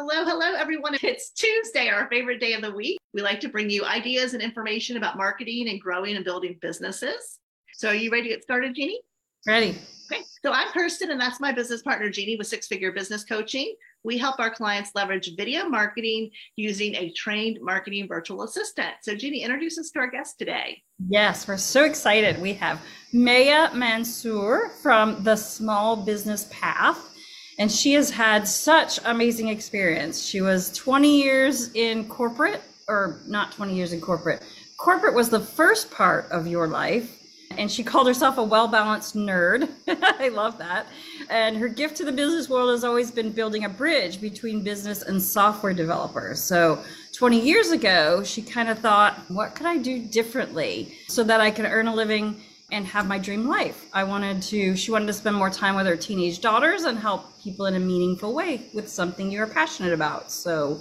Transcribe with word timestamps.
Hello, 0.00 0.24
hello, 0.24 0.54
everyone. 0.54 0.96
It's 1.02 1.30
Tuesday, 1.30 1.88
our 1.88 2.08
favorite 2.08 2.38
day 2.38 2.52
of 2.52 2.62
the 2.62 2.70
week. 2.70 3.00
We 3.14 3.20
like 3.20 3.40
to 3.40 3.48
bring 3.48 3.68
you 3.68 3.84
ideas 3.84 4.32
and 4.32 4.40
information 4.40 4.96
about 4.96 5.16
marketing 5.16 5.70
and 5.70 5.80
growing 5.80 6.14
and 6.14 6.24
building 6.24 6.56
businesses. 6.62 7.40
So, 7.74 7.88
are 7.88 7.94
you 7.96 8.08
ready 8.08 8.28
to 8.28 8.28
get 8.28 8.44
started, 8.44 8.76
Jeannie? 8.76 9.00
Ready. 9.44 9.76
Okay. 10.06 10.22
So, 10.44 10.52
I'm 10.52 10.68
Kirsten, 10.68 11.10
and 11.10 11.20
that's 11.20 11.40
my 11.40 11.50
business 11.50 11.82
partner, 11.82 12.10
Jeannie, 12.10 12.36
with 12.36 12.46
Six 12.46 12.68
Figure 12.68 12.92
Business 12.92 13.24
Coaching. 13.24 13.74
We 14.04 14.16
help 14.16 14.38
our 14.38 14.54
clients 14.54 14.92
leverage 14.94 15.32
video 15.36 15.68
marketing 15.68 16.30
using 16.54 16.94
a 16.94 17.10
trained 17.14 17.58
marketing 17.60 18.06
virtual 18.06 18.44
assistant. 18.44 18.94
So, 19.02 19.16
Jeannie, 19.16 19.42
introduce 19.42 19.78
us 19.80 19.90
to 19.90 19.98
our 19.98 20.08
guest 20.08 20.38
today. 20.38 20.80
Yes, 21.08 21.48
we're 21.48 21.56
so 21.56 21.82
excited. 21.82 22.40
We 22.40 22.52
have 22.52 22.80
Maya 23.12 23.70
Manseau 23.70 24.70
from 24.80 25.24
the 25.24 25.34
Small 25.34 25.96
Business 25.96 26.46
Path 26.52 27.16
and 27.58 27.70
she 27.70 27.92
has 27.94 28.10
had 28.10 28.46
such 28.46 29.00
amazing 29.04 29.48
experience. 29.48 30.24
She 30.24 30.40
was 30.40 30.72
20 30.72 31.20
years 31.20 31.72
in 31.74 32.08
corporate, 32.08 32.62
or 32.86 33.20
not 33.26 33.52
20 33.52 33.74
years 33.74 33.92
in 33.92 34.00
corporate. 34.00 34.42
Corporate 34.76 35.14
was 35.14 35.28
the 35.28 35.40
first 35.40 35.90
part 35.90 36.30
of 36.30 36.46
your 36.46 36.68
life, 36.68 37.16
and 37.56 37.70
she 37.70 37.82
called 37.82 38.06
herself 38.06 38.38
a 38.38 38.42
well 38.42 38.68
balanced 38.68 39.16
nerd. 39.16 39.68
I 39.88 40.28
love 40.28 40.58
that. 40.58 40.86
And 41.28 41.56
her 41.56 41.66
gift 41.66 41.96
to 41.96 42.04
the 42.04 42.12
business 42.12 42.48
world 42.48 42.70
has 42.70 42.84
always 42.84 43.10
been 43.10 43.32
building 43.32 43.64
a 43.64 43.68
bridge 43.68 44.20
between 44.20 44.62
business 44.62 45.02
and 45.02 45.20
software 45.20 45.72
developers. 45.72 46.40
So 46.40 46.82
20 47.12 47.40
years 47.40 47.72
ago, 47.72 48.22
she 48.22 48.42
kind 48.42 48.68
of 48.68 48.78
thought, 48.78 49.18
what 49.28 49.56
could 49.56 49.66
I 49.66 49.78
do 49.78 49.98
differently 49.98 50.96
so 51.08 51.24
that 51.24 51.40
I 51.40 51.50
can 51.50 51.66
earn 51.66 51.88
a 51.88 51.94
living 51.94 52.40
and 52.70 52.86
have 52.86 53.06
my 53.06 53.18
dream 53.18 53.48
life. 53.48 53.86
I 53.92 54.04
wanted 54.04 54.42
to, 54.42 54.76
she 54.76 54.90
wanted 54.90 55.06
to 55.06 55.12
spend 55.12 55.36
more 55.36 55.50
time 55.50 55.74
with 55.74 55.86
her 55.86 55.96
teenage 55.96 56.40
daughters 56.40 56.84
and 56.84 56.98
help 56.98 57.40
people 57.42 57.66
in 57.66 57.74
a 57.74 57.80
meaningful 57.80 58.34
way 58.34 58.66
with 58.74 58.88
something 58.88 59.30
you're 59.30 59.46
passionate 59.46 59.92
about. 59.92 60.30
So 60.30 60.80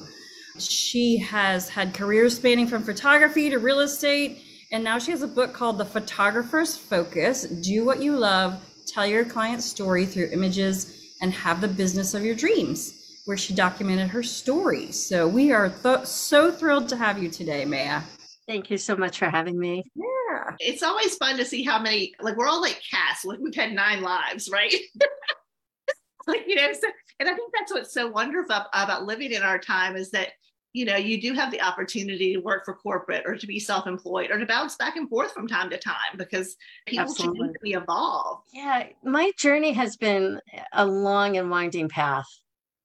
she 0.60 1.18
has 1.18 1.70
had 1.70 1.94
careers 1.94 2.36
spanning 2.36 2.68
from 2.68 2.84
photography 2.84 3.50
to 3.50 3.58
real 3.60 3.80
estate. 3.80 4.44
And 4.72 4.84
now 4.84 5.00
she 5.00 5.12
has 5.12 5.22
a 5.22 5.28
book 5.28 5.54
called 5.54 5.78
The 5.78 5.86
Photographer's 5.86 6.76
Focus 6.76 7.44
Do 7.44 7.86
What 7.86 8.02
You 8.02 8.18
Love, 8.18 8.62
Tell 8.86 9.08
Your 9.08 9.24
Client's 9.24 9.66
Story 9.66 10.06
Through 10.06 10.30
Images, 10.34 11.16
and 11.22 11.32
Have 11.32 11.62
the 11.62 11.70
Business 11.70 12.14
of 12.14 12.26
Your 12.26 12.36
Dreams, 12.36 13.22
where 13.26 13.38
she 13.38 13.54
documented 13.54 14.10
her 14.10 14.24
story. 14.24 14.92
So 14.92 15.26
we 15.26 15.54
are 15.54 15.70
th- 15.70 16.06
so 16.06 16.52
thrilled 16.52 16.90
to 16.90 16.98
have 16.98 17.22
you 17.22 17.30
today, 17.30 17.64
Maya. 17.64 18.02
Thank 18.46 18.70
you 18.70 18.78
so 18.78 18.96
much 18.96 19.20
for 19.20 19.30
having 19.30 19.58
me. 19.58 19.84
Yeah. 19.96 20.17
It's 20.60 20.84
always 20.84 21.16
fun 21.18 21.38
to 21.38 21.46
see 21.46 21.64
how 21.64 21.80
many, 21.80 22.14
like, 22.22 22.38
we're 22.38 22.48
all 22.48 22.62
like 22.62 22.82
cast. 22.90 23.26
Like, 23.26 23.40
we've 23.40 23.56
had 23.56 23.74
nine 23.74 24.02
lives, 24.02 24.50
right? 24.52 24.74
like, 26.28 26.44
you 26.48 26.56
know, 26.56 26.72
so, 26.74 26.88
and 27.20 27.30
I 27.30 27.34
think 27.34 27.52
that's 27.54 27.74
what's 27.74 27.94
so 27.94 28.08
wonderful 28.08 28.64
about 28.74 29.06
living 29.06 29.32
in 29.32 29.44
our 29.44 29.60
time 29.60 29.96
is 29.96 30.12
that, 30.12 30.30
you 30.74 30.86
know, 30.86 30.96
you 30.96 31.20
do 31.20 31.34
have 31.34 31.52
the 31.52 31.62
opportunity 31.62 32.34
to 32.34 32.40
work 32.40 32.66
for 32.66 32.76
corporate 32.76 33.24
or 33.26 33.36
to 33.36 33.48
be 33.48 33.60
self 33.60 33.88
employed 33.88 34.30
or 34.30 34.38
to 34.38 34.46
bounce 34.46 34.76
back 34.76 34.96
and 34.96 35.10
forth 35.10 35.32
from 35.32 35.48
time 35.48 35.70
to 35.72 35.78
time 35.78 36.18
because 36.18 36.56
people 36.86 37.06
Absolutely. 37.06 37.48
change 37.48 37.56
and 37.64 37.84
evolve. 37.84 38.42
Yeah. 38.54 38.88
My 39.04 39.32
journey 39.38 39.72
has 39.74 39.98
been 39.98 40.40
a 40.74 40.86
long 40.86 41.38
and 41.38 41.50
winding 41.50 41.90
path. 41.90 42.28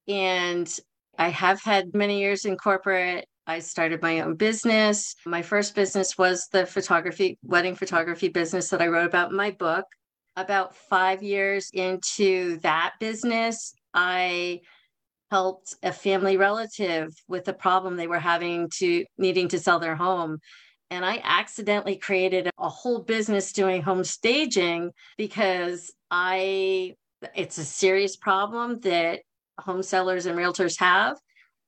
And 0.08 0.74
I 1.18 1.28
have 1.28 1.60
had 1.62 1.94
many 1.94 2.20
years 2.20 2.44
in 2.44 2.56
corporate 2.56 3.28
I 3.46 3.58
started 3.58 4.02
my 4.02 4.20
own 4.20 4.36
business. 4.36 5.16
My 5.26 5.42
first 5.42 5.74
business 5.74 6.16
was 6.16 6.48
the 6.52 6.64
photography, 6.66 7.38
wedding 7.42 7.74
photography 7.74 8.28
business 8.28 8.68
that 8.70 8.80
I 8.82 8.86
wrote 8.86 9.06
about 9.06 9.30
in 9.30 9.36
my 9.36 9.50
book. 9.50 9.84
About 10.36 10.76
five 10.76 11.22
years 11.22 11.68
into 11.72 12.58
that 12.60 12.94
business, 13.00 13.74
I 13.92 14.60
helped 15.30 15.74
a 15.82 15.92
family 15.92 16.36
relative 16.36 17.12
with 17.26 17.48
a 17.48 17.52
problem 17.52 17.96
they 17.96 18.06
were 18.06 18.18
having 18.18 18.70
to 18.78 19.04
needing 19.18 19.48
to 19.48 19.58
sell 19.58 19.78
their 19.78 19.96
home. 19.96 20.38
And 20.90 21.04
I 21.04 21.20
accidentally 21.24 21.96
created 21.96 22.50
a 22.58 22.68
whole 22.68 23.00
business 23.00 23.52
doing 23.52 23.82
home 23.82 24.04
staging 24.04 24.90
because 25.16 25.92
I, 26.10 26.94
it's 27.34 27.58
a 27.58 27.64
serious 27.64 28.16
problem 28.16 28.80
that 28.80 29.20
home 29.58 29.82
sellers 29.82 30.26
and 30.26 30.38
realtors 30.38 30.78
have 30.78 31.18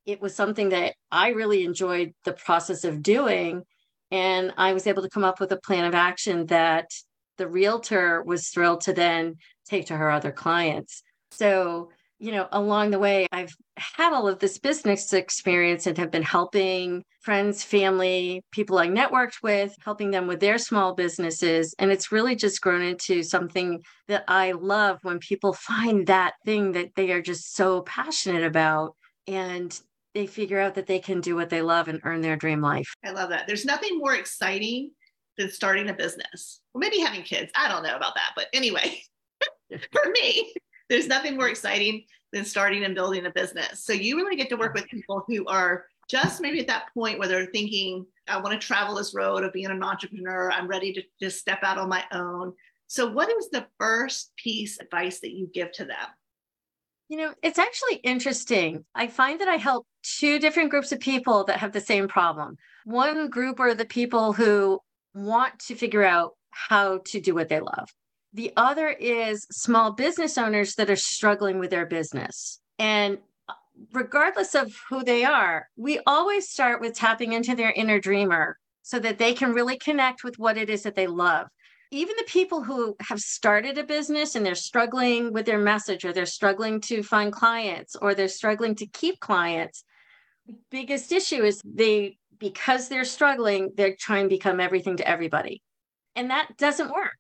it 0.07 0.21
was 0.21 0.35
something 0.35 0.71
that 0.71 0.95
I 1.11 1.31
really 1.31 1.65
enjoyed 1.65 2.13
the 2.25 2.33
process 2.33 2.85
of 2.85 3.03
doing. 3.03 3.63
And 4.11 4.53
I 4.57 4.73
was 4.73 4.87
able 4.87 5.03
to 5.03 5.09
come 5.09 5.25
up 5.25 5.41
with 5.41 5.53
a 5.53 5.61
plan 5.61 5.85
of 5.85 5.95
action 5.95 6.47
that 6.47 6.91
the 7.39 7.49
realtor 7.49 8.23
was 8.23 8.49
thrilled 8.49 8.83
to 8.83 8.93
then 8.93 9.37
take 9.69 9.87
to 9.87 9.97
her 9.97 10.11
other 10.11 10.31
clients. 10.31 11.03
So, 11.31 11.91
you 12.19 12.31
know, 12.31 12.47
along 12.53 12.91
the 12.91 12.99
way, 12.99 13.27
I've 13.33 13.55
had 13.77 14.13
all 14.13 14.29
of 14.29 14.39
this 14.39 14.59
business 14.59 15.13
experience 15.13 15.87
and 15.87 15.99
have 15.99 16.13
been 16.13 16.23
helping 16.23 17.03
friends, 17.23 17.65
family, 17.65 18.43
people 18.53 18.79
I 18.79 18.87
networked 18.87 19.43
with, 19.43 19.75
helping 19.83 20.11
them 20.11 20.27
with 20.27 20.39
their 20.39 20.59
small 20.59 20.95
businesses. 20.95 21.75
And 21.79 21.91
it's 21.91 22.13
really 22.13 22.37
just 22.37 22.61
grown 22.61 22.83
into 22.83 23.23
something 23.23 23.83
that 24.07 24.25
I 24.29 24.53
love 24.53 24.99
when 25.03 25.19
people 25.19 25.53
find 25.59 26.07
that 26.07 26.35
thing 26.45 26.73
that 26.73 26.95
they 26.95 27.11
are 27.11 27.23
just 27.23 27.57
so 27.57 27.81
passionate 27.83 28.45
about 28.45 28.95
and 29.27 29.79
they 30.15 30.27
figure 30.27 30.61
out 30.61 30.75
that 30.77 30.87
they 30.87 30.99
can 30.99 31.21
do 31.21 31.35
what 31.35 31.51
they 31.51 31.63
love 31.63 31.89
and 31.89 32.01
earn 32.05 32.21
their 32.21 32.37
dream 32.37 32.61
life. 32.61 32.93
I 33.05 33.11
love 33.11 33.31
that. 33.31 33.47
There's 33.47 33.65
nothing 33.65 33.99
more 33.99 34.15
exciting 34.15 34.93
than 35.37 35.51
starting 35.51 35.89
a 35.89 35.95
business. 35.95 36.61
Or 36.73 36.81
maybe 36.81 37.01
having 37.01 37.23
kids. 37.23 37.51
I 37.57 37.69
don't 37.69 37.83
know 37.83 37.97
about 37.97 38.15
that. 38.15 38.33
But 38.37 38.47
anyway, 38.53 39.03
for 39.93 40.11
me, 40.11 40.55
there's 40.89 41.09
nothing 41.09 41.37
more 41.37 41.49
exciting 41.49 42.05
than 42.33 42.45
starting 42.45 42.85
and 42.85 42.95
building 42.95 43.27
a 43.27 43.31
business. 43.31 43.85
So 43.85 43.93
you 43.93 44.17
really 44.17 44.37
get 44.37 44.49
to 44.51 44.57
work 44.57 44.75
with 44.75 44.89
people 44.89 45.25
who 45.27 45.47
are 45.47 45.87
just 46.09 46.41
maybe 46.41 46.61
at 46.61 46.67
that 46.67 46.93
point 46.93 47.19
where 47.19 47.29
they're 47.29 47.47
thinking, 47.47 48.07
I 48.29 48.39
want 48.39 48.61
to 48.61 48.67
travel 48.67 48.95
this 48.95 49.15
road 49.15 49.45
of 49.45 49.53
being 49.53 49.67
an 49.67 49.83
entrepreneur. 49.83 50.51
I'm 50.51 50.69
ready 50.69 50.93
to 50.93 51.03
just 51.21 51.39
step 51.39 51.61
out 51.63 51.79
on 51.79 51.89
my 51.89 52.05
own. 52.13 52.53
So, 52.87 53.11
what 53.11 53.31
is 53.31 53.49
the 53.51 53.67
first 53.79 54.33
piece 54.37 54.79
of 54.79 54.87
advice 54.87 55.21
that 55.21 55.33
you 55.33 55.51
give 55.53 55.73
to 55.73 55.85
them? 55.85 56.07
You 57.09 57.19
know, 57.19 57.35
it's 57.43 57.59
actually 57.59 57.97
interesting. 57.97 58.85
I 58.95 59.09
find 59.09 59.41
that 59.41 59.49
I 59.49 59.57
help 59.57 59.87
two 60.03 60.39
different 60.39 60.71
groups 60.71 60.91
of 60.91 61.01
people 61.01 61.45
that 61.45 61.59
have 61.59 61.73
the 61.73 61.81
same 61.81 62.09
problem. 62.09 62.57
One 62.85 63.29
group 63.29 63.61
are 63.61 63.75
the 63.75 63.85
people 63.85 64.33
who 64.33 64.81
want 65.15 65.59
to 65.61 65.75
figure 65.75 66.05
out 66.05 66.33
how 66.51 67.01
to 67.07 67.21
do 67.21 67.35
what 67.35 67.49
they 67.49 67.61
love. 67.61 67.91
The 68.33 68.53
other 68.57 68.89
is 68.89 69.47
small 69.51 69.93
business 69.93 70.39
owners 70.39 70.75
that 70.75 70.91
are 70.91 70.97
struggling 70.97 71.59
with 71.59 71.71
their 71.71 71.87
business. 71.87 72.61
And 72.79 73.19
uh, 73.49 73.55
regardless 73.93 74.55
of 74.55 74.75
who 74.89 75.05
they 75.05 75.25
are, 75.25 75.69
we 75.77 76.01
always 76.07 76.49
start 76.49 76.81
with 76.81 76.95
tapping 76.95 77.33
into 77.33 77.55
their 77.55 77.73
inner 77.73 78.01
dreamer 78.01 78.59
so 78.83 78.99
that 78.99 79.19
they 79.19 79.35
can 79.35 79.53
really 79.53 79.79
connect 79.79 80.25
with 80.25 80.39
what 80.39 80.57
it 80.57 80.69
is 80.69 80.83
that 80.83 80.95
they 80.95 81.07
love 81.07 81.47
even 81.91 82.15
the 82.19 82.25
people 82.27 82.63
who 82.63 82.97
have 83.01 83.21
started 83.21 83.79
a 83.79 83.85
business 83.85 84.35
and 84.35 84.45
they're 84.45 84.55
struggling 84.55 85.33
with 85.33 85.47
their 85.47 85.59
message 85.59 86.05
or 86.05 86.13
they're 86.13 86.27
struggling 86.27 86.81
to 86.81 87.03
find 87.03 87.33
clients 87.33 87.95
or 87.97 88.15
they're 88.15 88.29
struggling 88.29 88.75
to 88.75 88.87
keep 88.87 89.21
clients 89.21 89.85
the 90.47 90.57
biggest 90.71 91.13
issue 91.13 91.43
is 91.43 91.61
they 91.65 92.19
because 92.39 92.89
they're 92.89 93.05
struggling 93.05 93.73
they're 93.77 93.97
trying 93.99 94.25
to 94.25 94.29
become 94.29 94.61
everything 94.61 94.97
to 94.97 95.09
everybody. 95.09 95.63
And 96.17 96.31
that 96.31 96.57
doesn't 96.59 96.93
work 96.93 97.19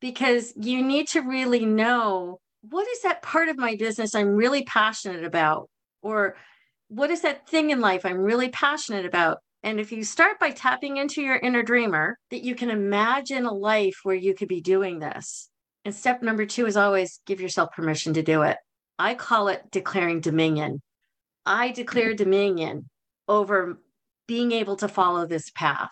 because 0.00 0.52
you 0.56 0.82
need 0.82 1.08
to 1.08 1.20
really 1.20 1.64
know 1.64 2.40
what 2.68 2.88
is 2.88 3.02
that 3.02 3.22
part 3.22 3.48
of 3.48 3.56
my 3.56 3.76
business 3.76 4.14
i'm 4.14 4.34
really 4.34 4.64
passionate 4.64 5.24
about? 5.24 5.68
Or 6.02 6.36
what 6.88 7.10
is 7.10 7.22
that 7.22 7.48
thing 7.48 7.70
in 7.70 7.80
life 7.80 8.04
i'm 8.04 8.18
really 8.18 8.48
passionate 8.48 9.06
about 9.06 9.38
and 9.62 9.80
if 9.80 9.90
you 9.92 10.04
start 10.04 10.38
by 10.38 10.50
tapping 10.50 10.96
into 10.96 11.22
your 11.22 11.36
inner 11.36 11.62
dreamer, 11.62 12.18
that 12.30 12.44
you 12.44 12.54
can 12.54 12.70
imagine 12.70 13.46
a 13.46 13.52
life 13.52 14.00
where 14.02 14.14
you 14.14 14.34
could 14.34 14.48
be 14.48 14.60
doing 14.60 14.98
this. 14.98 15.48
And 15.84 15.94
step 15.94 16.22
number 16.22 16.46
two 16.46 16.66
is 16.66 16.76
always 16.76 17.20
give 17.26 17.40
yourself 17.40 17.72
permission 17.72 18.14
to 18.14 18.22
do 18.22 18.42
it. 18.42 18.56
I 18.98 19.14
call 19.14 19.48
it 19.48 19.70
declaring 19.70 20.20
dominion. 20.20 20.82
I 21.44 21.70
declare 21.70 22.14
dominion 22.14 22.88
over 23.28 23.80
being 24.26 24.52
able 24.52 24.76
to 24.76 24.88
follow 24.88 25.26
this 25.26 25.50
path. 25.50 25.90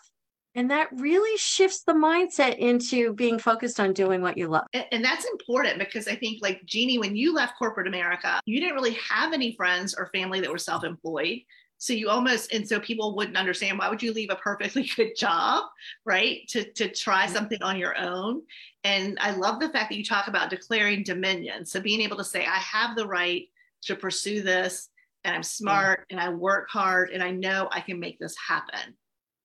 And 0.56 0.70
that 0.70 0.88
really 0.92 1.36
shifts 1.36 1.82
the 1.82 1.92
mindset 1.94 2.58
into 2.58 3.12
being 3.12 3.40
focused 3.40 3.80
on 3.80 3.92
doing 3.92 4.22
what 4.22 4.38
you 4.38 4.46
love. 4.46 4.66
And 4.92 5.04
that's 5.04 5.24
important 5.24 5.80
because 5.80 6.06
I 6.06 6.14
think, 6.14 6.42
like 6.42 6.64
Jeannie, 6.64 6.98
when 6.98 7.16
you 7.16 7.34
left 7.34 7.58
corporate 7.58 7.88
America, 7.88 8.40
you 8.46 8.60
didn't 8.60 8.76
really 8.76 8.96
have 9.10 9.32
any 9.32 9.56
friends 9.56 9.96
or 9.98 10.10
family 10.14 10.40
that 10.40 10.50
were 10.50 10.58
self 10.58 10.84
employed. 10.84 11.40
So 11.78 11.92
you 11.92 12.08
almost, 12.08 12.52
and 12.52 12.66
so 12.66 12.80
people 12.80 13.14
wouldn't 13.14 13.36
understand 13.36 13.78
why 13.78 13.88
would 13.88 14.02
you 14.02 14.12
leave 14.12 14.30
a 14.30 14.36
perfectly 14.36 14.88
good 14.96 15.16
job, 15.16 15.64
right? 16.04 16.46
To, 16.48 16.64
to 16.72 16.88
try 16.88 17.26
something 17.26 17.62
on 17.62 17.78
your 17.78 17.98
own. 17.98 18.42
And 18.84 19.18
I 19.20 19.32
love 19.32 19.60
the 19.60 19.68
fact 19.68 19.90
that 19.90 19.98
you 19.98 20.04
talk 20.04 20.28
about 20.28 20.50
declaring 20.50 21.02
dominion. 21.02 21.66
So 21.66 21.80
being 21.80 22.00
able 22.00 22.16
to 22.18 22.24
say, 22.24 22.46
I 22.46 22.58
have 22.58 22.96
the 22.96 23.06
right 23.06 23.48
to 23.82 23.96
pursue 23.96 24.42
this 24.42 24.88
and 25.24 25.34
I'm 25.34 25.42
smart 25.42 26.06
and 26.10 26.20
I 26.20 26.28
work 26.28 26.68
hard 26.70 27.10
and 27.10 27.22
I 27.22 27.30
know 27.30 27.68
I 27.70 27.80
can 27.80 27.98
make 27.98 28.18
this 28.18 28.34
happen. 28.48 28.94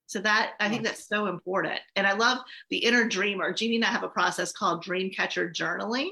So 0.07 0.19
that 0.19 0.53
I 0.59 0.69
think 0.69 0.83
that's 0.83 1.07
so 1.07 1.27
important. 1.27 1.79
And 1.95 2.07
I 2.07 2.13
love 2.13 2.39
the 2.71 2.77
inner 2.77 3.07
dreamer. 3.07 3.53
Jeannie 3.53 3.75
and 3.75 3.85
I 3.85 3.89
have 3.89 4.03
a 4.03 4.09
process 4.09 4.51
called 4.51 4.81
dream 4.81 5.11
catcher 5.11 5.49
journaling. 5.49 6.09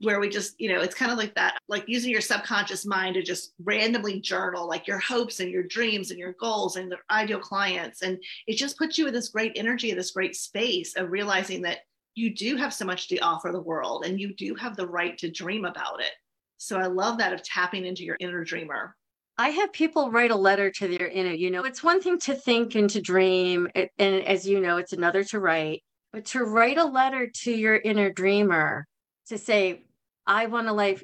Where 0.00 0.20
we 0.20 0.28
just, 0.28 0.60
you 0.60 0.72
know, 0.72 0.80
it's 0.80 0.94
kind 0.94 1.12
of 1.12 1.18
like 1.18 1.34
that, 1.34 1.58
like 1.68 1.84
using 1.86 2.10
your 2.10 2.20
subconscious 2.20 2.84
mind 2.84 3.14
to 3.14 3.22
just 3.22 3.52
randomly 3.62 4.20
journal 4.20 4.68
like 4.68 4.86
your 4.86 4.98
hopes 4.98 5.40
and 5.40 5.50
your 5.50 5.62
dreams 5.62 6.10
and 6.10 6.18
your 6.18 6.34
goals 6.40 6.76
and 6.76 6.90
the 6.90 6.96
ideal 7.10 7.38
clients. 7.38 8.02
And 8.02 8.18
it 8.46 8.56
just 8.56 8.76
puts 8.76 8.98
you 8.98 9.06
in 9.06 9.14
this 9.14 9.28
great 9.28 9.52
energy, 9.56 9.92
this 9.92 10.10
great 10.10 10.36
space 10.36 10.96
of 10.96 11.10
realizing 11.10 11.62
that 11.62 11.78
you 12.14 12.34
do 12.34 12.56
have 12.56 12.74
so 12.74 12.84
much 12.84 13.08
to 13.08 13.18
offer 13.18 13.50
the 13.52 13.60
world 13.60 14.04
and 14.04 14.20
you 14.20 14.34
do 14.34 14.54
have 14.54 14.76
the 14.76 14.86
right 14.86 15.16
to 15.18 15.30
dream 15.30 15.64
about 15.64 16.00
it. 16.00 16.12
So 16.58 16.78
I 16.78 16.86
love 16.86 17.18
that 17.18 17.32
of 17.32 17.42
tapping 17.42 17.86
into 17.86 18.04
your 18.04 18.16
inner 18.20 18.44
dreamer. 18.44 18.94
I 19.36 19.48
have 19.50 19.72
people 19.72 20.10
write 20.10 20.30
a 20.30 20.36
letter 20.36 20.70
to 20.70 20.88
their 20.88 21.08
inner, 21.08 21.32
you 21.32 21.50
know, 21.50 21.64
it's 21.64 21.82
one 21.82 22.00
thing 22.00 22.18
to 22.20 22.34
think 22.34 22.76
and 22.76 22.88
to 22.90 23.00
dream. 23.00 23.68
And 23.74 24.22
as 24.24 24.46
you 24.46 24.60
know, 24.60 24.76
it's 24.76 24.92
another 24.92 25.24
to 25.24 25.40
write, 25.40 25.82
but 26.12 26.24
to 26.26 26.44
write 26.44 26.78
a 26.78 26.84
letter 26.84 27.28
to 27.42 27.52
your 27.52 27.76
inner 27.76 28.12
dreamer 28.12 28.86
to 29.28 29.38
say, 29.38 29.83
I 30.26 30.46
want 30.46 30.68
a 30.68 30.72
life 30.72 31.02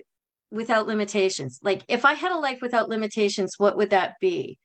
without 0.50 0.86
limitations. 0.86 1.60
Like 1.62 1.82
if 1.88 2.04
I 2.04 2.14
had 2.14 2.32
a 2.32 2.38
life 2.38 2.60
without 2.60 2.88
limitations, 2.88 3.54
what 3.58 3.76
would 3.76 3.90
that 3.90 4.14
be? 4.20 4.58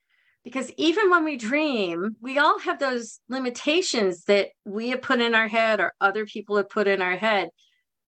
Because 0.44 0.70
even 0.76 1.10
when 1.10 1.24
we 1.24 1.36
dream, 1.36 2.16
we 2.20 2.38
all 2.38 2.58
have 2.60 2.78
those 2.78 3.20
limitations 3.28 4.24
that 4.24 4.48
we 4.64 4.90
have 4.90 5.02
put 5.02 5.20
in 5.20 5.34
our 5.34 5.48
head 5.48 5.80
or 5.80 5.92
other 6.00 6.24
people 6.24 6.56
have 6.56 6.70
put 6.70 6.86
in 6.86 7.02
our 7.02 7.16
head. 7.16 7.48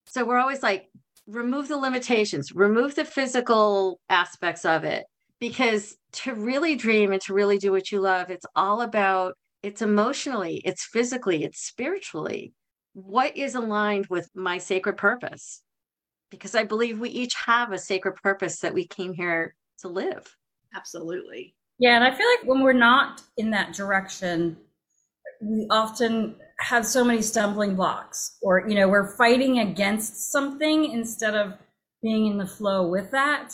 So 0.07 0.25
we're 0.25 0.39
always 0.39 0.63
like, 0.63 0.89
remove 1.27 1.69
the 1.69 1.77
limitations, 1.77 2.53
remove 2.53 2.95
the 2.95 3.05
physical 3.05 4.01
aspects 4.09 4.65
of 4.65 4.85
it 4.85 5.05
because 5.41 5.97
to 6.13 6.35
really 6.35 6.75
dream 6.77 7.13
and 7.13 7.21
to 7.23 7.35
really 7.35 7.59
do 7.59 7.71
what 7.71 7.93
you 7.93 8.01
love 8.01 8.31
it's 8.31 8.47
all 8.57 8.81
about 8.81 9.35
it's 9.63 9.83
emotionally 9.83 10.61
it's 10.65 10.85
physically 10.85 11.45
it's 11.45 11.61
spiritually 11.61 12.53
what 12.95 13.37
is 13.37 13.55
aligned 13.55 14.07
with 14.07 14.29
my 14.35 14.59
sacred 14.59 14.97
purpose 14.97 15.63
because 16.31 16.55
i 16.55 16.65
believe 16.65 16.99
we 16.99 17.11
each 17.11 17.35
have 17.35 17.73
a 17.73 17.79
sacred 17.79 18.15
purpose 18.17 18.61
that 18.61 18.75
we 18.75 18.87
came 18.87 19.13
here 19.13 19.55
to 19.79 19.89
live 19.89 20.37
absolutely 20.77 21.55
yeah 21.79 21.95
and 21.95 22.05
i 22.05 22.11
feel 22.11 22.27
like 22.29 22.47
when 22.47 22.63
we're 22.63 22.73
not 22.73 23.23
in 23.37 23.51
that 23.51 23.73
direction 23.73 24.57
we 25.41 25.67
often 25.71 26.35
have 26.59 26.85
so 26.85 27.05
many 27.05 27.23
stumbling 27.23 27.77
blocks 27.77 28.39
or 28.43 28.69
you 28.69 28.75
know 28.75 28.89
we're 28.89 29.17
fighting 29.17 29.61
against 29.61 30.33
something 30.33 30.93
instead 30.93 31.35
of 31.35 31.55
being 32.03 32.27
in 32.27 32.39
the 32.39 32.47
flow 32.47 32.87
with 32.87 33.11
that 33.11 33.49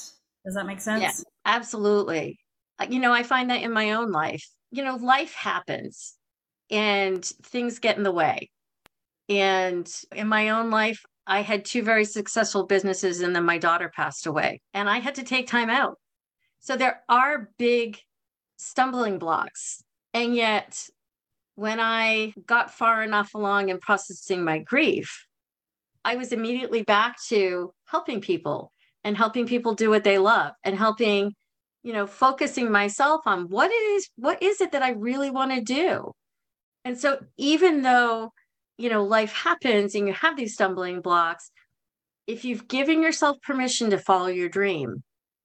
does 0.45 0.55
that 0.55 0.67
make 0.67 0.81
sense 0.81 1.03
yeah. 1.03 1.11
Absolutely. 1.45 2.39
You 2.89 2.99
know, 2.99 3.13
I 3.13 3.23
find 3.23 3.51
that 3.51 3.63
in 3.63 3.73
my 3.73 3.93
own 3.93 4.11
life. 4.11 4.49
You 4.71 4.85
know, 4.85 4.97
life 4.97 5.35
happens 5.35 6.15
and 6.71 7.25
things 7.25 7.79
get 7.79 7.97
in 7.97 8.03
the 8.03 8.13
way. 8.13 8.51
And 9.29 9.91
in 10.13 10.29
my 10.29 10.51
own 10.51 10.71
life, 10.71 11.03
I 11.27 11.41
had 11.43 11.65
two 11.65 11.83
very 11.83 12.05
successful 12.05 12.67
businesses 12.67 13.21
and 13.21 13.35
then 13.35 13.45
my 13.45 13.59
daughter 13.59 13.91
passed 13.95 14.27
away 14.27 14.61
and 14.73 14.89
I 14.89 14.99
had 14.99 15.15
to 15.17 15.23
take 15.23 15.47
time 15.47 15.71
out. 15.71 15.99
So 16.61 16.77
there 16.77 17.03
are 17.09 17.51
big 17.59 17.99
stumbling 18.57 19.19
blocks. 19.19 19.83
And 20.13 20.35
yet, 20.35 20.89
when 21.57 21.81
I 21.81 22.35
got 22.47 22.73
far 22.73 23.03
enough 23.03 23.35
along 23.35 23.69
in 23.69 23.79
processing 23.79 24.45
my 24.45 24.59
grief, 24.59 25.27
I 26.05 26.17
was 26.17 26.33
immediately 26.33 26.83
back 26.83 27.17
to 27.29 27.73
helping 27.87 28.21
people 28.21 28.73
and 29.05 29.17
helping 29.17 29.47
people 29.47 29.75
do 29.75 29.91
what 29.91 30.05
they 30.05 30.19
love 30.19 30.53
and 30.65 30.77
helping 30.77 31.35
you 31.83 31.93
know 31.93 32.07
focusing 32.07 32.73
myself 32.73 33.21
on 33.27 33.49
what 33.49 33.71
is 33.71 34.09
what 34.17 34.43
is 34.43 34.61
it 34.61 34.73
that 34.73 34.83
i 34.83 34.91
really 34.91 35.31
want 35.31 35.53
to 35.53 35.61
do 35.61 36.11
and 36.85 36.99
so 36.99 37.19
even 37.37 37.83
though 37.83 38.33
you 38.79 38.91
know 38.91 39.05
life 39.05 39.33
happens 39.33 39.95
and 39.95 40.07
you 40.07 40.15
have 40.15 40.37
these 40.37 40.55
stumbling 40.55 41.01
blocks 41.01 41.51
if 42.27 42.45
you've 42.45 42.69
given 42.69 43.03
yourself 43.03 43.37
permission 43.43 43.91
to 43.91 43.99
follow 43.99 44.27
your 44.27 44.49
dream 44.49 45.03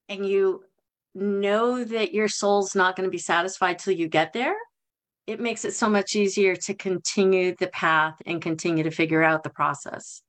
and 0.08 0.26
you 0.26 0.64
know 1.16 1.84
that 1.84 2.14
your 2.14 2.28
soul's 2.28 2.76
not 2.76 2.96
going 2.96 3.08
to 3.08 3.12
be 3.12 3.18
satisfied 3.18 3.80
till 3.80 3.94
you 3.94 4.08
get 4.08 4.34
there 4.34 4.56
it 5.28 5.40
makes 5.40 5.64
it 5.64 5.76
so 5.76 5.90
much 5.90 6.16
easier 6.16 6.56
to 6.56 6.74
continue 6.74 7.56
the 7.60 7.68
path 7.68 8.16
and 8.26 8.42
continue 8.42 8.84
to 8.84 8.92
figure 8.92 9.24
out 9.24 9.44
the 9.44 9.50
process 9.50 10.22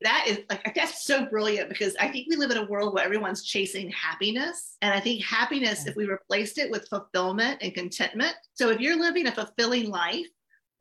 that 0.00 0.26
is 0.28 0.40
like 0.50 0.74
that's 0.74 1.04
so 1.04 1.24
brilliant 1.26 1.70
because 1.70 1.96
I 1.96 2.08
think 2.08 2.28
we 2.28 2.36
live 2.36 2.50
in 2.50 2.58
a 2.58 2.66
world 2.66 2.92
where 2.94 3.04
everyone's 3.04 3.42
chasing 3.42 3.90
happiness. 3.90 4.76
And 4.82 4.92
I 4.92 5.00
think 5.00 5.24
happiness, 5.24 5.86
if 5.86 5.96
we 5.96 6.04
replaced 6.04 6.58
it 6.58 6.70
with 6.70 6.86
fulfillment 6.88 7.62
and 7.62 7.72
contentment. 7.72 8.34
So 8.52 8.68
if 8.68 8.80
you're 8.80 9.00
living 9.00 9.26
a 9.28 9.32
fulfilling 9.32 9.88
life 9.88 10.26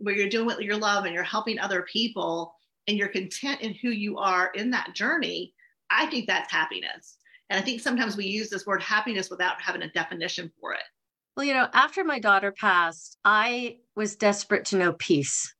where 0.03 0.15
you're 0.15 0.29
doing 0.29 0.45
what 0.45 0.61
you 0.61 0.75
love 0.75 1.05
and 1.05 1.13
you're 1.13 1.23
helping 1.23 1.57
other 1.59 1.85
people 1.91 2.53
and 2.87 2.97
you're 2.97 3.07
content 3.07 3.61
in 3.61 3.73
who 3.73 3.89
you 3.89 4.17
are 4.17 4.51
in 4.53 4.69
that 4.71 4.93
journey, 4.93 5.53
I 5.89 6.07
think 6.07 6.27
that's 6.27 6.51
happiness. 6.51 7.17
And 7.49 7.59
I 7.59 7.63
think 7.63 7.81
sometimes 7.81 8.17
we 8.17 8.25
use 8.25 8.49
this 8.49 8.65
word 8.65 8.81
happiness 8.81 9.29
without 9.29 9.61
having 9.61 9.83
a 9.83 9.91
definition 9.91 10.51
for 10.59 10.73
it. 10.73 10.83
Well, 11.37 11.45
you 11.45 11.53
know, 11.53 11.67
after 11.73 12.03
my 12.03 12.19
daughter 12.19 12.51
passed, 12.51 13.17
I 13.23 13.77
was 13.95 14.15
desperate 14.15 14.65
to 14.65 14.77
know 14.77 14.93
peace. 14.93 15.53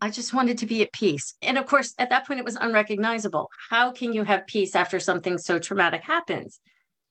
I 0.00 0.10
just 0.10 0.34
wanted 0.34 0.58
to 0.58 0.66
be 0.66 0.82
at 0.82 0.92
peace. 0.92 1.34
And 1.42 1.56
of 1.56 1.66
course, 1.66 1.94
at 1.98 2.10
that 2.10 2.26
point, 2.26 2.40
it 2.40 2.44
was 2.44 2.56
unrecognizable. 2.56 3.48
How 3.70 3.90
can 3.90 4.12
you 4.12 4.24
have 4.24 4.46
peace 4.46 4.74
after 4.76 5.00
something 5.00 5.38
so 5.38 5.58
traumatic 5.58 6.02
happens? 6.02 6.60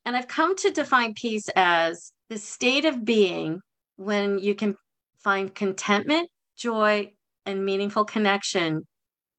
And 0.06 0.16
I've 0.16 0.28
come 0.28 0.56
to 0.58 0.72
define 0.72 1.14
peace 1.14 1.50
as 1.56 2.12
the 2.30 2.38
state 2.38 2.86
of 2.86 3.04
being 3.04 3.62
when 3.98 4.40
you 4.40 4.56
can 4.56 4.76
find 5.24 5.54
contentment, 5.54 6.30
joy, 6.58 7.14
and 7.46 7.66
meaningful 7.66 8.06
connection, 8.06 8.86